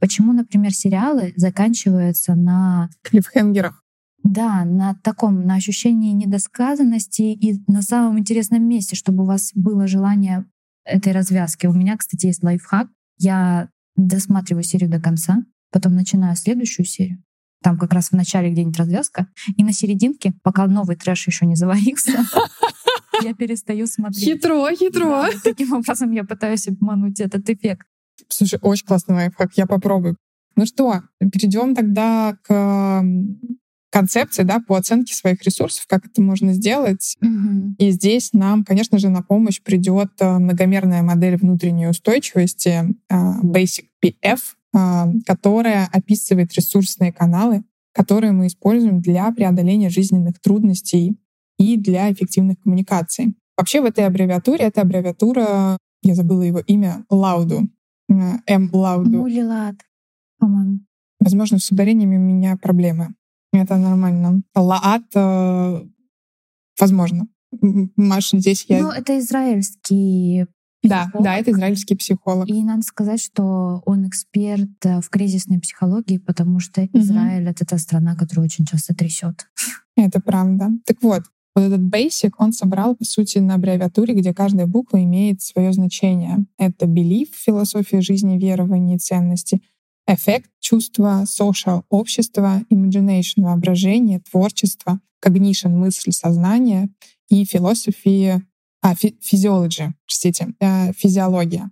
Почему, 0.00 0.32
например, 0.32 0.74
сериалы 0.74 1.32
заканчиваются 1.36 2.34
на... 2.34 2.90
Клиффхенгерах. 3.02 3.82
Да, 4.24 4.64
на 4.64 4.94
таком, 5.02 5.46
на 5.46 5.54
ощущении 5.54 6.12
недосказанности 6.12 7.22
и 7.22 7.62
на 7.68 7.82
самом 7.82 8.18
интересном 8.18 8.66
месте, 8.66 8.96
чтобы 8.96 9.22
у 9.22 9.26
вас 9.26 9.52
было 9.54 9.86
желание 9.86 10.46
этой 10.84 11.12
развязки. 11.12 11.66
У 11.66 11.72
меня, 11.72 11.96
кстати, 11.96 12.26
есть 12.26 12.42
лайфхак. 12.42 12.88
Я 13.18 13.68
досматриваю 13.96 14.64
серию 14.64 14.90
до 14.90 15.00
конца, 15.00 15.44
потом 15.70 15.94
начинаю 15.94 16.36
следующую 16.36 16.86
серию. 16.86 17.22
Там 17.64 17.78
как 17.78 17.94
раз 17.94 18.10
в 18.10 18.12
начале 18.12 18.50
где-нибудь 18.50 18.76
развязка. 18.76 19.26
И 19.56 19.64
на 19.64 19.72
серединке, 19.72 20.34
пока 20.42 20.66
новый 20.66 20.96
трэш 20.96 21.26
еще 21.26 21.46
не 21.46 21.56
заварился, 21.56 22.12
я 23.22 23.32
перестаю 23.32 23.86
смотреть. 23.86 24.22
Хитро, 24.22 24.68
хитро. 24.76 25.24
Таким 25.42 25.72
образом 25.72 26.12
я 26.12 26.24
пытаюсь 26.24 26.68
обмануть 26.68 27.20
этот 27.20 27.48
эффект. 27.48 27.86
Слушай, 28.28 28.58
очень 28.60 28.86
классный 28.86 29.14
лайфхак, 29.14 29.52
я 29.56 29.66
попробую. 29.66 30.18
Ну 30.56 30.66
что, 30.66 31.04
перейдем 31.18 31.74
тогда 31.74 32.36
к 32.42 33.02
концепции, 33.90 34.42
да, 34.42 34.60
по 34.60 34.76
оценке 34.76 35.14
своих 35.14 35.42
ресурсов, 35.44 35.86
как 35.88 36.04
это 36.04 36.20
можно 36.20 36.52
сделать. 36.52 37.16
Mm-hmm. 37.24 37.76
И 37.78 37.92
здесь 37.92 38.32
нам, 38.32 38.64
конечно 38.64 38.98
же, 38.98 39.08
на 39.08 39.22
помощь 39.22 39.62
придет 39.62 40.10
э, 40.18 40.38
многомерная 40.38 41.02
модель 41.02 41.36
внутренней 41.36 41.86
устойчивости 41.86 42.84
э, 43.08 43.14
Basic 43.42 43.84
PF, 44.04 44.40
которая 45.24 45.88
описывает 45.92 46.52
ресурсные 46.54 47.12
каналы, 47.12 47.64
которые 47.92 48.32
мы 48.32 48.48
используем 48.48 49.00
для 49.00 49.30
преодоления 49.30 49.88
жизненных 49.88 50.40
трудностей 50.40 51.16
и 51.58 51.76
для 51.76 52.12
эффективных 52.12 52.60
коммуникаций. 52.60 53.36
Вообще 53.56 53.80
в 53.80 53.84
этой 53.84 54.04
аббревиатуре, 54.04 54.64
эта 54.64 54.80
аббревиатура, 54.80 55.78
я 56.02 56.14
забыла 56.14 56.42
его 56.42 56.58
имя, 56.58 57.04
Лауду. 57.08 57.68
М. 58.08 58.70
Лауду. 58.72 59.18
Мулилат, 59.18 59.76
по-моему. 60.38 60.80
Возможно, 61.20 61.58
с 61.58 61.70
ударениями 61.70 62.16
у 62.16 62.20
меня 62.20 62.56
проблемы. 62.56 63.14
Это 63.52 63.76
нормально. 63.76 64.42
Лаат, 64.54 65.04
э, 65.14 65.84
возможно. 66.80 67.28
Маша, 67.96 68.38
здесь 68.38 68.66
я... 68.68 68.82
Ну, 68.82 68.90
это 68.90 69.18
израильский 69.20 70.46
да, 70.88 71.10
да, 71.18 71.36
это 71.36 71.50
израильский 71.50 71.94
психолог. 71.94 72.48
И 72.48 72.62
надо 72.62 72.82
сказать, 72.82 73.22
что 73.22 73.82
он 73.86 74.06
эксперт 74.08 74.84
э, 74.84 75.00
в 75.00 75.08
кризисной 75.10 75.58
психологии, 75.60 76.18
потому 76.18 76.60
что 76.60 76.84
Израиль 76.92 77.48
это 77.48 77.64
та 77.64 77.78
страна, 77.78 78.14
которая 78.14 78.46
очень 78.46 78.64
часто 78.64 78.94
трясет. 78.94 79.46
Это 79.96 80.20
правда. 80.20 80.70
Так 80.86 81.02
вот, 81.02 81.22
вот 81.54 81.62
этот 81.62 81.80
basic 81.80 82.32
он 82.38 82.52
собрал, 82.52 82.96
по 82.96 83.04
сути, 83.04 83.38
на 83.38 83.54
аббревиатуре, 83.54 84.14
где 84.14 84.34
каждая 84.34 84.66
буква 84.66 85.02
имеет 85.02 85.40
свое 85.42 85.72
значение. 85.72 86.46
Это 86.58 86.86
belief, 86.86 87.28
философия 87.32 88.00
жизни, 88.00 88.38
верования 88.38 88.96
и 88.96 88.98
ценности, 88.98 89.62
эффект, 90.06 90.50
чувство, 90.60 91.24
social, 91.24 91.84
общество, 91.88 92.62
imagination, 92.70 93.42
воображение, 93.42 94.20
творчество, 94.20 95.00
cognition, 95.24 95.70
мысль, 95.70 96.12
сознание 96.12 96.88
и 97.28 97.44
философия, 97.44 98.42
а, 98.84 98.94
физиология, 98.94 99.94
простите, 100.06 100.48
э, 100.60 100.92
физиология. 100.92 101.70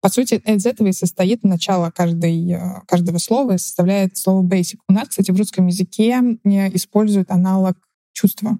По 0.00 0.08
сути, 0.08 0.40
из 0.46 0.64
этого 0.64 0.88
и 0.88 0.92
состоит 0.92 1.44
начало 1.44 1.90
каждой, 1.90 2.52
э, 2.52 2.80
каждого 2.86 3.18
слова, 3.18 3.52
и 3.52 3.58
составляет 3.58 4.16
слово 4.16 4.42
basic. 4.42 4.78
У 4.88 4.94
нас, 4.94 5.08
кстати, 5.08 5.30
в 5.30 5.36
русском 5.36 5.66
языке 5.66 6.18
э, 6.44 6.74
используют 6.74 7.30
аналог 7.30 7.76
чувства. 8.14 8.58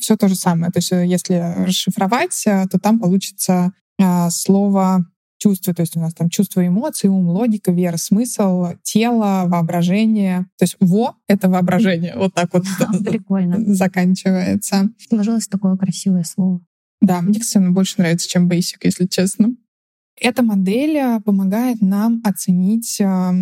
Все 0.00 0.16
то 0.16 0.28
же 0.28 0.36
самое. 0.36 0.72
То 0.72 0.78
есть 0.78 0.90
если 0.90 1.64
расшифровать, 1.66 2.42
то 2.44 2.78
там 2.78 2.98
получится 2.98 3.72
слово 4.30 5.06
чувства, 5.38 5.72
то 5.72 5.80
есть 5.80 5.96
у 5.96 6.00
нас 6.00 6.14
там 6.14 6.28
чувство 6.28 6.66
эмоций, 6.66 7.08
ум, 7.08 7.28
логика, 7.28 7.72
вера, 7.72 7.96
смысл, 7.96 8.68
тело, 8.82 9.44
воображение. 9.46 10.46
То 10.58 10.64
есть 10.64 10.76
во— 10.80 11.14
это 11.28 11.48
воображение. 11.48 12.14
Вот 12.16 12.34
так 12.34 12.52
вот 12.52 12.64
Прикольно. 13.04 13.56
заканчивается. 13.74 14.90
Сложилось 15.08 15.48
такое 15.48 15.76
красивое 15.76 16.24
слово. 16.24 16.60
Да, 17.00 17.20
мне, 17.20 17.40
кстати, 17.40 17.64
больше 17.68 17.96
нравится, 17.98 18.28
чем 18.28 18.48
basic, 18.48 18.78
если 18.82 19.06
честно. 19.06 19.54
Эта 20.18 20.42
модель 20.42 20.96
э, 20.96 21.20
помогает 21.20 21.82
нам 21.82 22.22
оценить 22.24 23.00
э, 23.00 23.32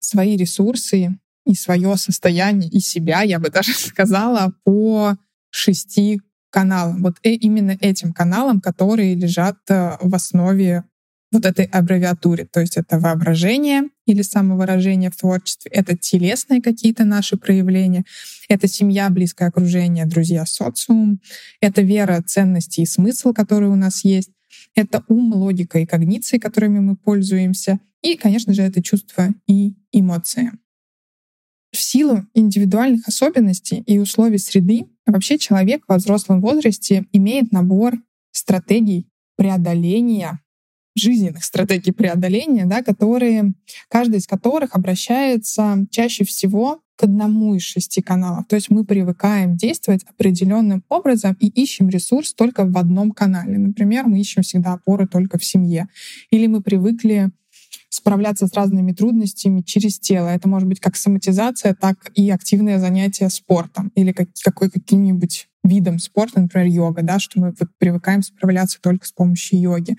свои 0.00 0.36
ресурсы 0.36 1.18
и 1.46 1.54
свое 1.54 1.96
состояние, 1.96 2.68
и 2.70 2.80
себя, 2.80 3.22
я 3.22 3.38
бы 3.38 3.48
даже 3.48 3.72
сказала, 3.74 4.52
по 4.64 5.16
шести 5.50 6.20
каналам. 6.50 7.02
Вот 7.02 7.16
э, 7.22 7.30
именно 7.30 7.76
этим 7.80 8.12
каналам, 8.12 8.60
которые 8.60 9.14
лежат 9.14 9.56
в 9.68 10.14
основе 10.14 10.84
вот 11.32 11.46
этой 11.46 11.64
аббревиатуре. 11.64 12.44
То 12.44 12.60
есть 12.60 12.76
это 12.76 12.98
воображение 12.98 13.84
или 14.04 14.22
самовыражение 14.22 15.10
в 15.10 15.16
творчестве, 15.16 15.70
это 15.70 15.96
телесные 15.96 16.60
какие-то 16.60 17.04
наши 17.04 17.36
проявления, 17.36 18.04
это 18.54 18.68
семья, 18.68 19.10
близкое 19.10 19.48
окружение, 19.48 20.06
друзья, 20.06 20.44
социум, 20.46 21.20
это 21.60 21.82
вера, 21.82 22.22
ценности 22.22 22.80
и 22.80 22.86
смысл, 22.86 23.32
который 23.32 23.68
у 23.68 23.76
нас 23.76 24.04
есть, 24.04 24.30
это 24.74 25.04
ум, 25.08 25.32
логика 25.32 25.78
и 25.78 25.86
когниции, 25.86 26.38
которыми 26.38 26.80
мы 26.80 26.96
пользуемся, 26.96 27.80
и, 28.02 28.16
конечно 28.16 28.54
же, 28.54 28.62
это 28.62 28.82
чувства 28.82 29.28
и 29.46 29.74
эмоции. 29.92 30.52
В 31.72 31.78
силу 31.78 32.26
индивидуальных 32.34 33.06
особенностей 33.06 33.82
и 33.86 33.98
условий 33.98 34.38
среды 34.38 34.86
вообще 35.06 35.38
человек 35.38 35.84
во 35.86 35.96
взрослом 35.96 36.40
возрасте 36.40 37.06
имеет 37.12 37.52
набор 37.52 37.94
стратегий 38.32 39.08
преодоления 39.36 40.40
жизненных 40.96 41.44
стратегий 41.44 41.92
преодоления, 41.92 42.66
да, 42.66 42.82
которые, 42.82 43.54
каждая 43.88 44.18
из 44.18 44.26
которых 44.26 44.74
обращается 44.74 45.86
чаще 45.90 46.24
всего 46.24 46.80
к 47.00 47.04
одному 47.04 47.54
из 47.54 47.62
шести 47.62 48.02
каналов. 48.02 48.46
То 48.46 48.56
есть 48.56 48.68
мы 48.68 48.84
привыкаем 48.84 49.56
действовать 49.56 50.04
определенным 50.04 50.84
образом 50.90 51.34
и 51.40 51.46
ищем 51.46 51.88
ресурс 51.88 52.34
только 52.34 52.66
в 52.66 52.76
одном 52.76 53.12
канале. 53.12 53.56
Например, 53.56 54.04
мы 54.04 54.20
ищем 54.20 54.42
всегда 54.42 54.74
опоры 54.74 55.06
только 55.06 55.38
в 55.38 55.44
семье. 55.44 55.88
Или 56.30 56.46
мы 56.46 56.60
привыкли 56.60 57.30
справляться 57.88 58.46
с 58.46 58.52
разными 58.52 58.92
трудностями 58.92 59.62
через 59.62 59.98
тело. 59.98 60.28
Это 60.28 60.46
может 60.46 60.68
быть 60.68 60.78
как 60.78 60.96
соматизация, 60.96 61.74
так 61.74 62.12
и 62.14 62.28
активное 62.28 62.78
занятие 62.78 63.30
спортом 63.30 63.90
или 63.94 64.12
как, 64.12 64.28
какой, 64.44 64.68
каким-нибудь 64.68 65.48
видом 65.64 66.00
спорта, 66.00 66.42
например, 66.42 66.66
йога, 66.66 67.00
да, 67.02 67.18
что 67.18 67.40
мы 67.40 67.54
вот 67.58 67.70
привыкаем 67.78 68.22
справляться 68.22 68.78
только 68.82 69.06
с 69.06 69.12
помощью 69.12 69.58
йоги. 69.58 69.96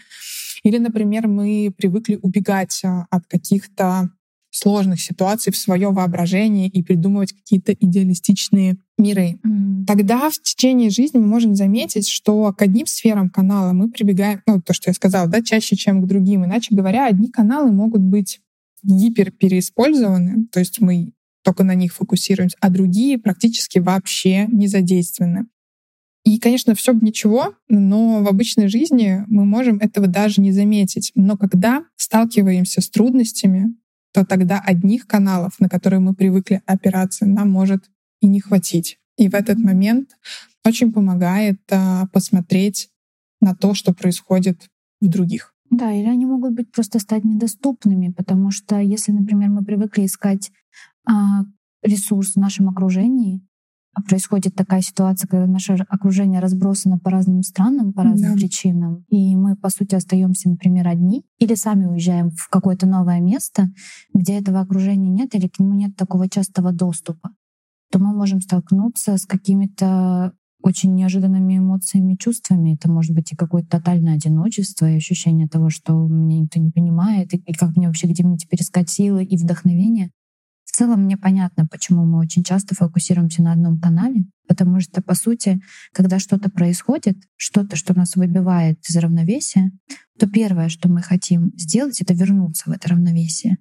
Или, 0.61 0.77
например, 0.77 1.27
мы 1.27 1.73
привыкли 1.75 2.19
убегать 2.21 2.79
а, 2.83 3.07
от 3.09 3.25
каких-то 3.25 4.11
сложных 4.51 5.01
ситуаций 5.01 5.51
в 5.51 5.57
свое 5.57 5.89
воображение 5.89 6.67
и 6.67 6.83
придумывать 6.83 7.33
какие-то 7.33 7.73
идеалистичные 7.73 8.77
миры. 8.97 9.39
Mm. 9.45 9.85
Тогда 9.87 10.29
в 10.29 10.41
течение 10.41 10.89
жизни 10.89 11.17
мы 11.17 11.27
можем 11.27 11.55
заметить, 11.55 12.07
что 12.07 12.53
к 12.53 12.61
одним 12.61 12.85
сферам 12.85 13.29
канала 13.29 13.71
мы 13.73 13.89
прибегаем, 13.89 14.41
ну, 14.45 14.61
то, 14.61 14.73
что 14.73 14.89
я 14.89 14.93
сказала, 14.93 15.27
да, 15.27 15.41
чаще, 15.41 15.75
чем 15.75 16.01
к 16.01 16.07
другим. 16.07 16.45
Иначе 16.45 16.75
говоря, 16.75 17.07
одни 17.07 17.29
каналы 17.29 17.71
могут 17.71 18.01
быть 18.01 18.41
гиперпереиспользованы, 18.83 20.47
то 20.51 20.59
есть 20.59 20.81
мы 20.81 21.13
только 21.43 21.63
на 21.63 21.73
них 21.73 21.93
фокусируемся, 21.93 22.57
а 22.59 22.69
другие 22.69 23.17
практически 23.17 23.79
вообще 23.79 24.47
не 24.47 24.67
задействованы. 24.67 25.45
И, 26.23 26.37
конечно, 26.37 26.75
все 26.75 26.93
бы 26.93 27.03
ничего, 27.03 27.55
но 27.67 28.21
в 28.21 28.27
обычной 28.27 28.67
жизни 28.67 29.23
мы 29.27 29.43
можем 29.43 29.77
этого 29.77 30.05
даже 30.05 30.39
не 30.39 30.51
заметить. 30.51 31.11
Но 31.15 31.35
когда 31.35 31.83
сталкиваемся 31.95 32.81
с 32.81 32.89
трудностями, 32.89 33.73
то 34.13 34.25
тогда 34.25 34.59
одних 34.59 35.07
каналов, 35.07 35.59
на 35.59 35.69
которые 35.69 35.99
мы 35.99 36.13
привыкли 36.13 36.61
опираться, 36.65 37.25
нам 37.25 37.49
может 37.49 37.89
и 38.21 38.27
не 38.27 38.39
хватить. 38.39 38.97
И 39.17 39.29
в 39.29 39.35
этот 39.35 39.57
момент 39.57 40.17
очень 40.65 40.91
помогает 40.91 41.59
а, 41.71 42.07
посмотреть 42.07 42.89
на 43.39 43.55
то, 43.55 43.73
что 43.73 43.93
происходит 43.93 44.69
в 44.99 45.07
других. 45.07 45.53
Да, 45.69 45.91
или 45.91 46.07
они 46.07 46.25
могут 46.25 46.53
быть 46.53 46.71
просто 46.71 46.99
стать 46.99 47.23
недоступными, 47.23 48.11
потому 48.11 48.51
что 48.51 48.79
если, 48.79 49.11
например, 49.11 49.49
мы 49.49 49.63
привыкли 49.63 50.05
искать 50.05 50.51
а, 51.05 51.43
ресурс 51.81 52.33
в 52.33 52.39
нашем 52.39 52.69
окружении, 52.69 53.41
происходит 54.07 54.55
такая 54.55 54.81
ситуация, 54.81 55.27
когда 55.27 55.47
наше 55.47 55.73
окружение 55.89 56.39
разбросано 56.39 56.97
по 56.97 57.11
разным 57.11 57.43
странам, 57.43 57.93
по 57.93 58.03
разным 58.03 58.33
да. 58.33 58.37
причинам, 58.37 59.05
и 59.09 59.35
мы, 59.35 59.55
по 59.55 59.69
сути, 59.69 59.95
остаемся, 59.95 60.49
например, 60.49 60.87
одни, 60.87 61.25
или 61.39 61.55
сами 61.55 61.85
уезжаем 61.85 62.31
в 62.31 62.49
какое-то 62.49 62.87
новое 62.87 63.19
место, 63.19 63.69
где 64.13 64.39
этого 64.39 64.61
окружения 64.61 65.09
нет, 65.09 65.35
или 65.35 65.47
к 65.47 65.59
нему 65.59 65.73
нет 65.73 65.95
такого 65.95 66.29
частого 66.29 66.71
доступа, 66.71 67.31
то 67.91 67.99
мы 67.99 68.13
можем 68.13 68.41
столкнуться 68.41 69.17
с 69.17 69.25
какими-то 69.25 70.33
очень 70.63 70.93
неожиданными 70.93 71.57
эмоциями, 71.57 72.15
чувствами. 72.15 72.75
Это 72.75 72.89
может 72.89 73.15
быть 73.15 73.31
и 73.31 73.35
какое-то 73.35 73.69
тотальное 73.69 74.15
одиночество, 74.15 74.89
и 74.89 74.97
ощущение 74.97 75.47
того, 75.47 75.69
что 75.69 75.93
меня 75.93 76.41
никто 76.41 76.59
не 76.59 76.71
понимает, 76.71 77.33
и, 77.33 77.37
и 77.37 77.53
как 77.53 77.75
мне 77.75 77.87
вообще, 77.87 78.07
где 78.07 78.23
мне 78.23 78.37
теперь 78.37 78.61
искать 78.61 78.89
силы 78.89 79.23
и 79.23 79.37
вдохновение. 79.37 80.11
В 80.81 80.83
целом 80.83 81.03
мне 81.03 81.15
понятно, 81.15 81.67
почему 81.67 82.05
мы 82.05 82.17
очень 82.17 82.43
часто 82.43 82.73
фокусируемся 82.73 83.43
на 83.43 83.51
одном 83.51 83.79
канале, 83.79 84.25
потому 84.47 84.79
что, 84.79 85.03
по 85.03 85.13
сути, 85.13 85.61
когда 85.93 86.17
что-то 86.17 86.49
происходит, 86.49 87.17
что-то, 87.35 87.75
что 87.75 87.95
нас 87.95 88.15
выбивает 88.15 88.79
из 88.89 88.95
равновесия, 88.95 89.71
то 90.17 90.27
первое, 90.27 90.69
что 90.69 90.89
мы 90.89 91.03
хотим 91.03 91.51
сделать, 91.55 92.01
это 92.01 92.15
вернуться 92.15 92.67
в 92.67 92.73
это 92.73 92.89
равновесие. 92.89 93.59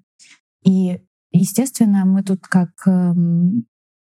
И, 0.64 1.02
естественно, 1.30 2.06
мы 2.06 2.22
тут 2.22 2.40
как 2.40 2.70
эм, 2.86 3.66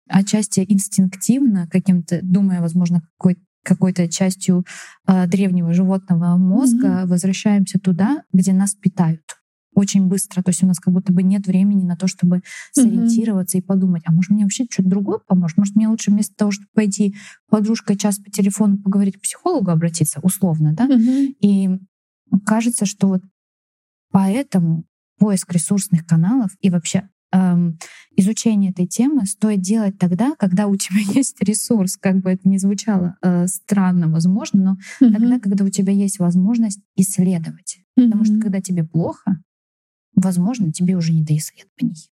отчасти 0.08 0.64
инстинктивно, 0.68 1.66
каким-то, 1.68 2.20
думая, 2.22 2.60
возможно, 2.60 3.02
какой 3.18 3.36
какой-то 3.64 4.08
частью 4.08 4.64
э, 5.08 5.26
древнего 5.26 5.72
животного 5.72 6.36
мозга, 6.36 6.86
mm-hmm. 6.86 7.06
возвращаемся 7.06 7.80
туда, 7.80 8.22
где 8.32 8.52
нас 8.52 8.76
питают 8.76 9.22
очень 9.74 10.06
быстро. 10.06 10.42
То 10.42 10.50
есть 10.50 10.62
у 10.62 10.66
нас 10.66 10.78
как 10.78 10.92
будто 10.92 11.12
бы 11.12 11.22
нет 11.22 11.46
времени 11.46 11.84
на 11.84 11.96
то, 11.96 12.06
чтобы 12.06 12.42
сориентироваться 12.72 13.56
mm-hmm. 13.56 13.62
и 13.62 13.64
подумать, 13.64 14.02
а 14.06 14.12
может 14.12 14.30
мне 14.30 14.44
вообще 14.44 14.66
что-то 14.70 14.88
другое 14.88 15.18
поможет? 15.26 15.56
Может 15.58 15.76
мне 15.76 15.88
лучше 15.88 16.10
вместо 16.10 16.34
того, 16.34 16.50
чтобы 16.50 16.68
пойти 16.74 17.14
подружкой 17.48 17.96
час 17.96 18.18
по 18.18 18.30
телефону 18.30 18.78
поговорить 18.78 19.18
к 19.18 19.22
психологу, 19.22 19.70
обратиться 19.70 20.20
условно, 20.22 20.74
да? 20.74 20.86
Mm-hmm. 20.86 21.36
И 21.40 21.70
кажется, 22.44 22.86
что 22.86 23.08
вот 23.08 23.22
поэтому 24.10 24.84
поиск 25.18 25.52
ресурсных 25.52 26.06
каналов 26.06 26.50
и 26.60 26.70
вообще 26.70 27.08
эм, 27.32 27.78
изучение 28.16 28.72
этой 28.72 28.86
темы 28.86 29.26
стоит 29.26 29.60
делать 29.60 29.98
тогда, 29.98 30.34
когда 30.38 30.66
у 30.66 30.76
тебя 30.76 31.00
есть 31.14 31.42
ресурс, 31.42 31.96
как 31.96 32.20
бы 32.20 32.30
это 32.30 32.48
ни 32.48 32.58
звучало 32.58 33.16
э, 33.22 33.46
странно, 33.46 34.08
возможно, 34.08 34.60
но 34.62 35.06
mm-hmm. 35.06 35.12
тогда, 35.12 35.40
когда 35.40 35.64
у 35.64 35.68
тебя 35.68 35.92
есть 35.92 36.18
возможность 36.18 36.80
исследовать. 36.96 37.78
Mm-hmm. 37.98 38.04
Потому 38.04 38.24
что 38.24 38.38
когда 38.40 38.60
тебе 38.60 38.84
плохо, 38.84 39.38
возможно, 40.14 40.72
тебе 40.72 40.96
уже 40.96 41.12
не 41.12 41.22
до 41.22 41.36
исследований. 41.36 42.10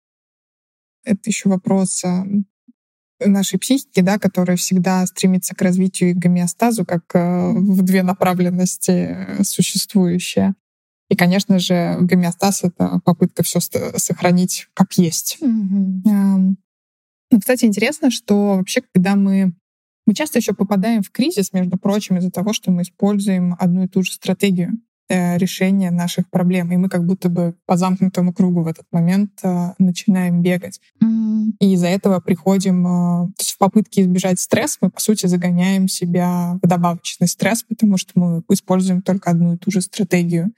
Это 1.04 1.20
еще 1.24 1.48
вопрос 1.48 2.04
нашей 3.20 3.58
психики, 3.58 4.00
да, 4.00 4.18
которая 4.18 4.56
всегда 4.56 5.06
стремится 5.06 5.54
к 5.54 5.62
развитию 5.62 6.10
и 6.10 6.14
гомеостазу, 6.14 6.84
как 6.84 7.04
э, 7.14 7.50
в 7.52 7.82
две 7.82 8.02
направленности 8.02 8.90
э, 8.90 9.44
существующие. 9.44 10.54
И, 11.08 11.16
конечно 11.16 11.58
же, 11.58 11.96
гомеостаз— 12.00 12.60
это 12.64 13.00
попытка 13.04 13.42
все 13.42 13.60
сохранить 13.60 14.68
как 14.74 14.94
есть. 14.98 15.38
Mm-hmm. 15.40 16.56
Ну, 17.30 17.40
кстати, 17.40 17.64
интересно, 17.64 18.10
что 18.10 18.56
вообще, 18.56 18.82
когда 18.92 19.16
мы... 19.16 19.54
Мы 20.08 20.14
часто 20.14 20.38
еще 20.38 20.54
попадаем 20.54 21.02
в 21.02 21.10
кризис, 21.10 21.52
между 21.52 21.78
прочим, 21.78 22.16
из-за 22.18 22.30
того, 22.30 22.52
что 22.52 22.70
мы 22.70 22.82
используем 22.82 23.56
одну 23.58 23.84
и 23.84 23.88
ту 23.88 24.04
же 24.04 24.12
стратегию. 24.12 24.80
Э, 25.08 25.38
решения 25.38 25.92
наших 25.92 26.28
проблем. 26.30 26.72
И 26.72 26.76
мы 26.76 26.88
как 26.88 27.06
будто 27.06 27.28
бы 27.28 27.54
по 27.64 27.76
замкнутому 27.76 28.32
кругу 28.32 28.62
в 28.62 28.66
этот 28.66 28.86
момент 28.90 29.38
э, 29.44 29.68
начинаем 29.78 30.42
бегать. 30.42 30.80
Mm-hmm. 31.00 31.52
И 31.60 31.74
из-за 31.74 31.86
этого 31.86 32.18
приходим... 32.18 32.84
Э, 32.84 33.26
то 33.28 33.34
есть 33.38 33.52
в 33.52 33.58
попытке 33.58 34.02
избежать 34.02 34.40
стресс 34.40 34.78
мы, 34.80 34.90
по 34.90 35.00
сути, 35.00 35.26
загоняем 35.26 35.86
себя 35.86 36.58
в 36.60 36.66
добавочный 36.66 37.28
стресс, 37.28 37.62
потому 37.62 37.98
что 37.98 38.10
мы 38.16 38.42
используем 38.50 39.00
только 39.00 39.30
одну 39.30 39.54
и 39.54 39.58
ту 39.58 39.70
же 39.70 39.80
стратегию. 39.80 40.50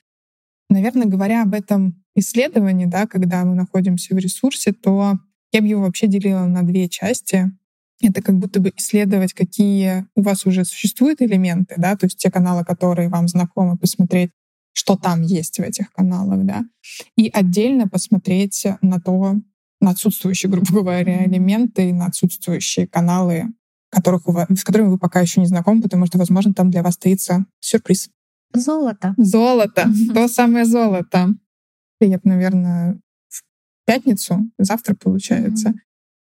Наверное, 0.71 1.07
говоря 1.07 1.43
об 1.43 1.53
этом 1.53 2.03
исследовании, 2.17 2.87
да, 2.87 3.07
когда 3.07 3.45
мы 3.45 3.55
находимся 3.55 4.15
в 4.15 4.19
ресурсе, 4.19 4.73
то 4.73 5.19
я 5.53 5.61
бы 5.61 5.67
его 5.67 5.83
вообще 5.83 6.07
делила 6.07 6.47
на 6.47 6.63
две 6.63 6.89
части. 6.89 7.53
Это 8.01 8.23
как 8.23 8.39
будто 8.39 8.61
бы 8.61 8.73
исследовать, 8.77 9.33
какие 9.33 10.07
у 10.15 10.23
вас 10.23 10.47
уже 10.47 10.65
существуют 10.65 11.21
элементы, 11.21 11.75
да, 11.79 11.97
то 11.97 12.07
есть 12.07 12.19
те 12.19 12.31
каналы, 12.31 12.65
которые 12.65 13.09
вам 13.09 13.27
знакомы, 13.27 13.77
посмотреть, 13.77 14.31
что 14.73 14.97
там 14.97 15.23
есть 15.23 15.59
в 15.59 15.63
этих 15.63 15.91
каналах, 15.93 16.45
да, 16.45 16.65
и 17.17 17.29
отдельно 17.29 17.89
посмотреть 17.89 18.67
на 18.83 19.01
то, 19.01 19.37
на 19.81 19.91
отсутствующие, 19.91 20.51
грубо 20.51 20.83
говоря, 20.83 21.25
элементы, 21.25 21.93
на 21.93 22.07
отсутствующие 22.07 22.87
каналы 22.87 23.49
которых 23.91 24.27
вас, 24.27 24.49
с 24.51 24.65
которыми 24.65 24.89
вы 24.89 24.99
пока 24.99 25.21
еще 25.21 25.41
не 25.41 25.47
знакомы, 25.47 25.83
потому 25.83 26.07
что, 26.07 26.19
возможно, 26.19 26.53
там 26.55 26.71
для 26.71 26.83
вас 26.83 26.95
стоится 26.95 27.47
сюрприз. 27.61 28.11
Золото. 28.55 29.15
Золото. 29.17 29.91
То 30.15 30.29
самое 30.29 30.65
золото. 30.65 31.35
Я 32.01 32.17
бы, 32.19 32.23
наверное, 32.25 33.01
в 33.29 33.43
пятницу, 33.87 34.51
завтра 34.59 34.95
получается, 34.95 35.75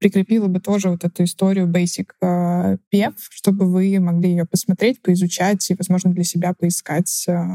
прикрепила 0.01 0.49
бы 0.49 0.61
тоже 0.61 0.91
вот 0.91 1.05
эту 1.05 1.25
историю 1.25 1.69
Basic 1.69 2.09
э, 2.21 2.79
PF, 2.93 3.15
чтобы 3.31 3.71
вы 3.71 4.01
могли 4.01 4.31
ее 4.31 4.47
посмотреть, 4.47 5.03
поизучать 5.03 5.71
и, 5.71 5.75
возможно, 5.75 6.11
для 6.11 6.25
себя 6.25 6.55
поискать. 6.55 7.27
Э, 7.29 7.47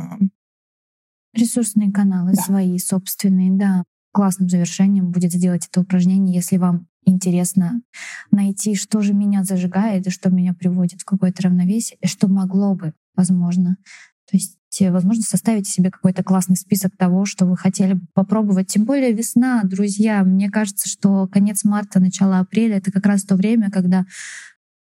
Ресурсные 1.33 1.91
каналы 1.91 2.31
да. 2.33 2.41
свои, 2.41 2.77
собственные, 2.77 3.51
да. 3.51 3.83
Классным 4.13 4.47
завершением 4.47 5.11
будет 5.11 5.33
сделать 5.33 5.67
это 5.67 5.81
упражнение, 5.81 6.33
если 6.35 6.55
вам 6.55 6.87
интересно 7.03 7.81
найти, 8.31 8.75
что 8.75 9.01
же 9.01 9.13
меня 9.13 9.43
зажигает 9.43 10.07
и 10.07 10.11
что 10.11 10.29
меня 10.29 10.53
приводит 10.53 11.01
в 11.01 11.05
какое-то 11.05 11.43
равновесие, 11.43 11.97
и 12.01 12.07
что 12.07 12.27
могло 12.27 12.75
бы, 12.75 12.93
возможно. 13.15 13.77
То 14.29 14.37
есть, 14.37 14.57
э, 14.79 14.91
возможно, 14.91 15.23
составить 15.23 15.67
себе 15.67 15.91
какой-то 15.91 16.23
классный 16.23 16.55
список 16.55 16.97
того, 16.97 17.25
что 17.25 17.45
вы 17.45 17.57
хотели 17.57 17.93
бы 17.93 18.05
попробовать. 18.13 18.67
Тем 18.67 18.85
более 18.85 19.13
весна, 19.13 19.61
друзья. 19.63 20.23
Мне 20.23 20.49
кажется, 20.49 20.89
что 20.89 21.27
конец 21.27 21.63
марта, 21.63 21.99
начало 21.99 22.39
апреля— 22.39 22.77
это 22.77 22.91
как 22.91 23.05
раз 23.05 23.23
то 23.23 23.35
время, 23.35 23.69
когда 23.69 24.05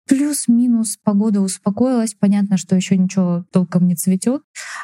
плюс-минус 0.07 0.97
погода 1.03 1.41
успокоилась. 1.41 2.13
Понятно, 2.13 2.57
что 2.57 2.75
еще 2.75 2.97
ничего 2.97 3.45
толком 3.51 3.87
не 3.87 3.95
цветет, 3.95 4.41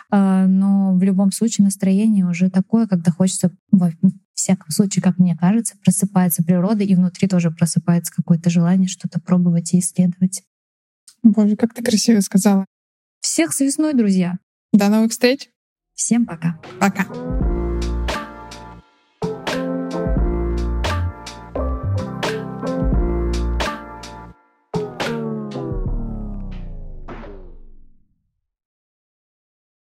а, 0.09 0.47
но 0.47 0.95
в 0.95 1.03
любом 1.03 1.31
случае 1.31 1.65
настроение 1.65 2.25
уже 2.25 2.49
такое, 2.49 2.87
когда 2.87 3.11
хочется, 3.11 3.51
во 3.71 3.91
всяком 4.33 4.69
случае, 4.69 5.03
как 5.03 5.17
мне 5.17 5.35
кажется, 5.35 5.75
просыпается 5.83 6.43
природа, 6.43 6.83
и 6.83 6.95
внутри 6.95 7.27
тоже 7.27 7.51
просыпается 7.51 8.13
какое-то 8.15 8.49
желание 8.49 8.87
что-то 8.87 9.19
пробовать 9.19 9.73
и 9.73 9.79
исследовать. 9.79 10.43
Боже, 11.23 11.55
как 11.55 11.73
ты 11.73 11.83
красиво 11.83 12.21
сказала. 12.21 12.65
Всех 13.19 13.53
с 13.53 13.59
весной, 13.59 13.93
друзья! 13.93 14.37
До 14.77 14.89
новых 14.89 15.09
встреч! 15.09 15.49
Всем 15.95 16.27
пока! 16.27 16.59
Пока! 16.79 17.07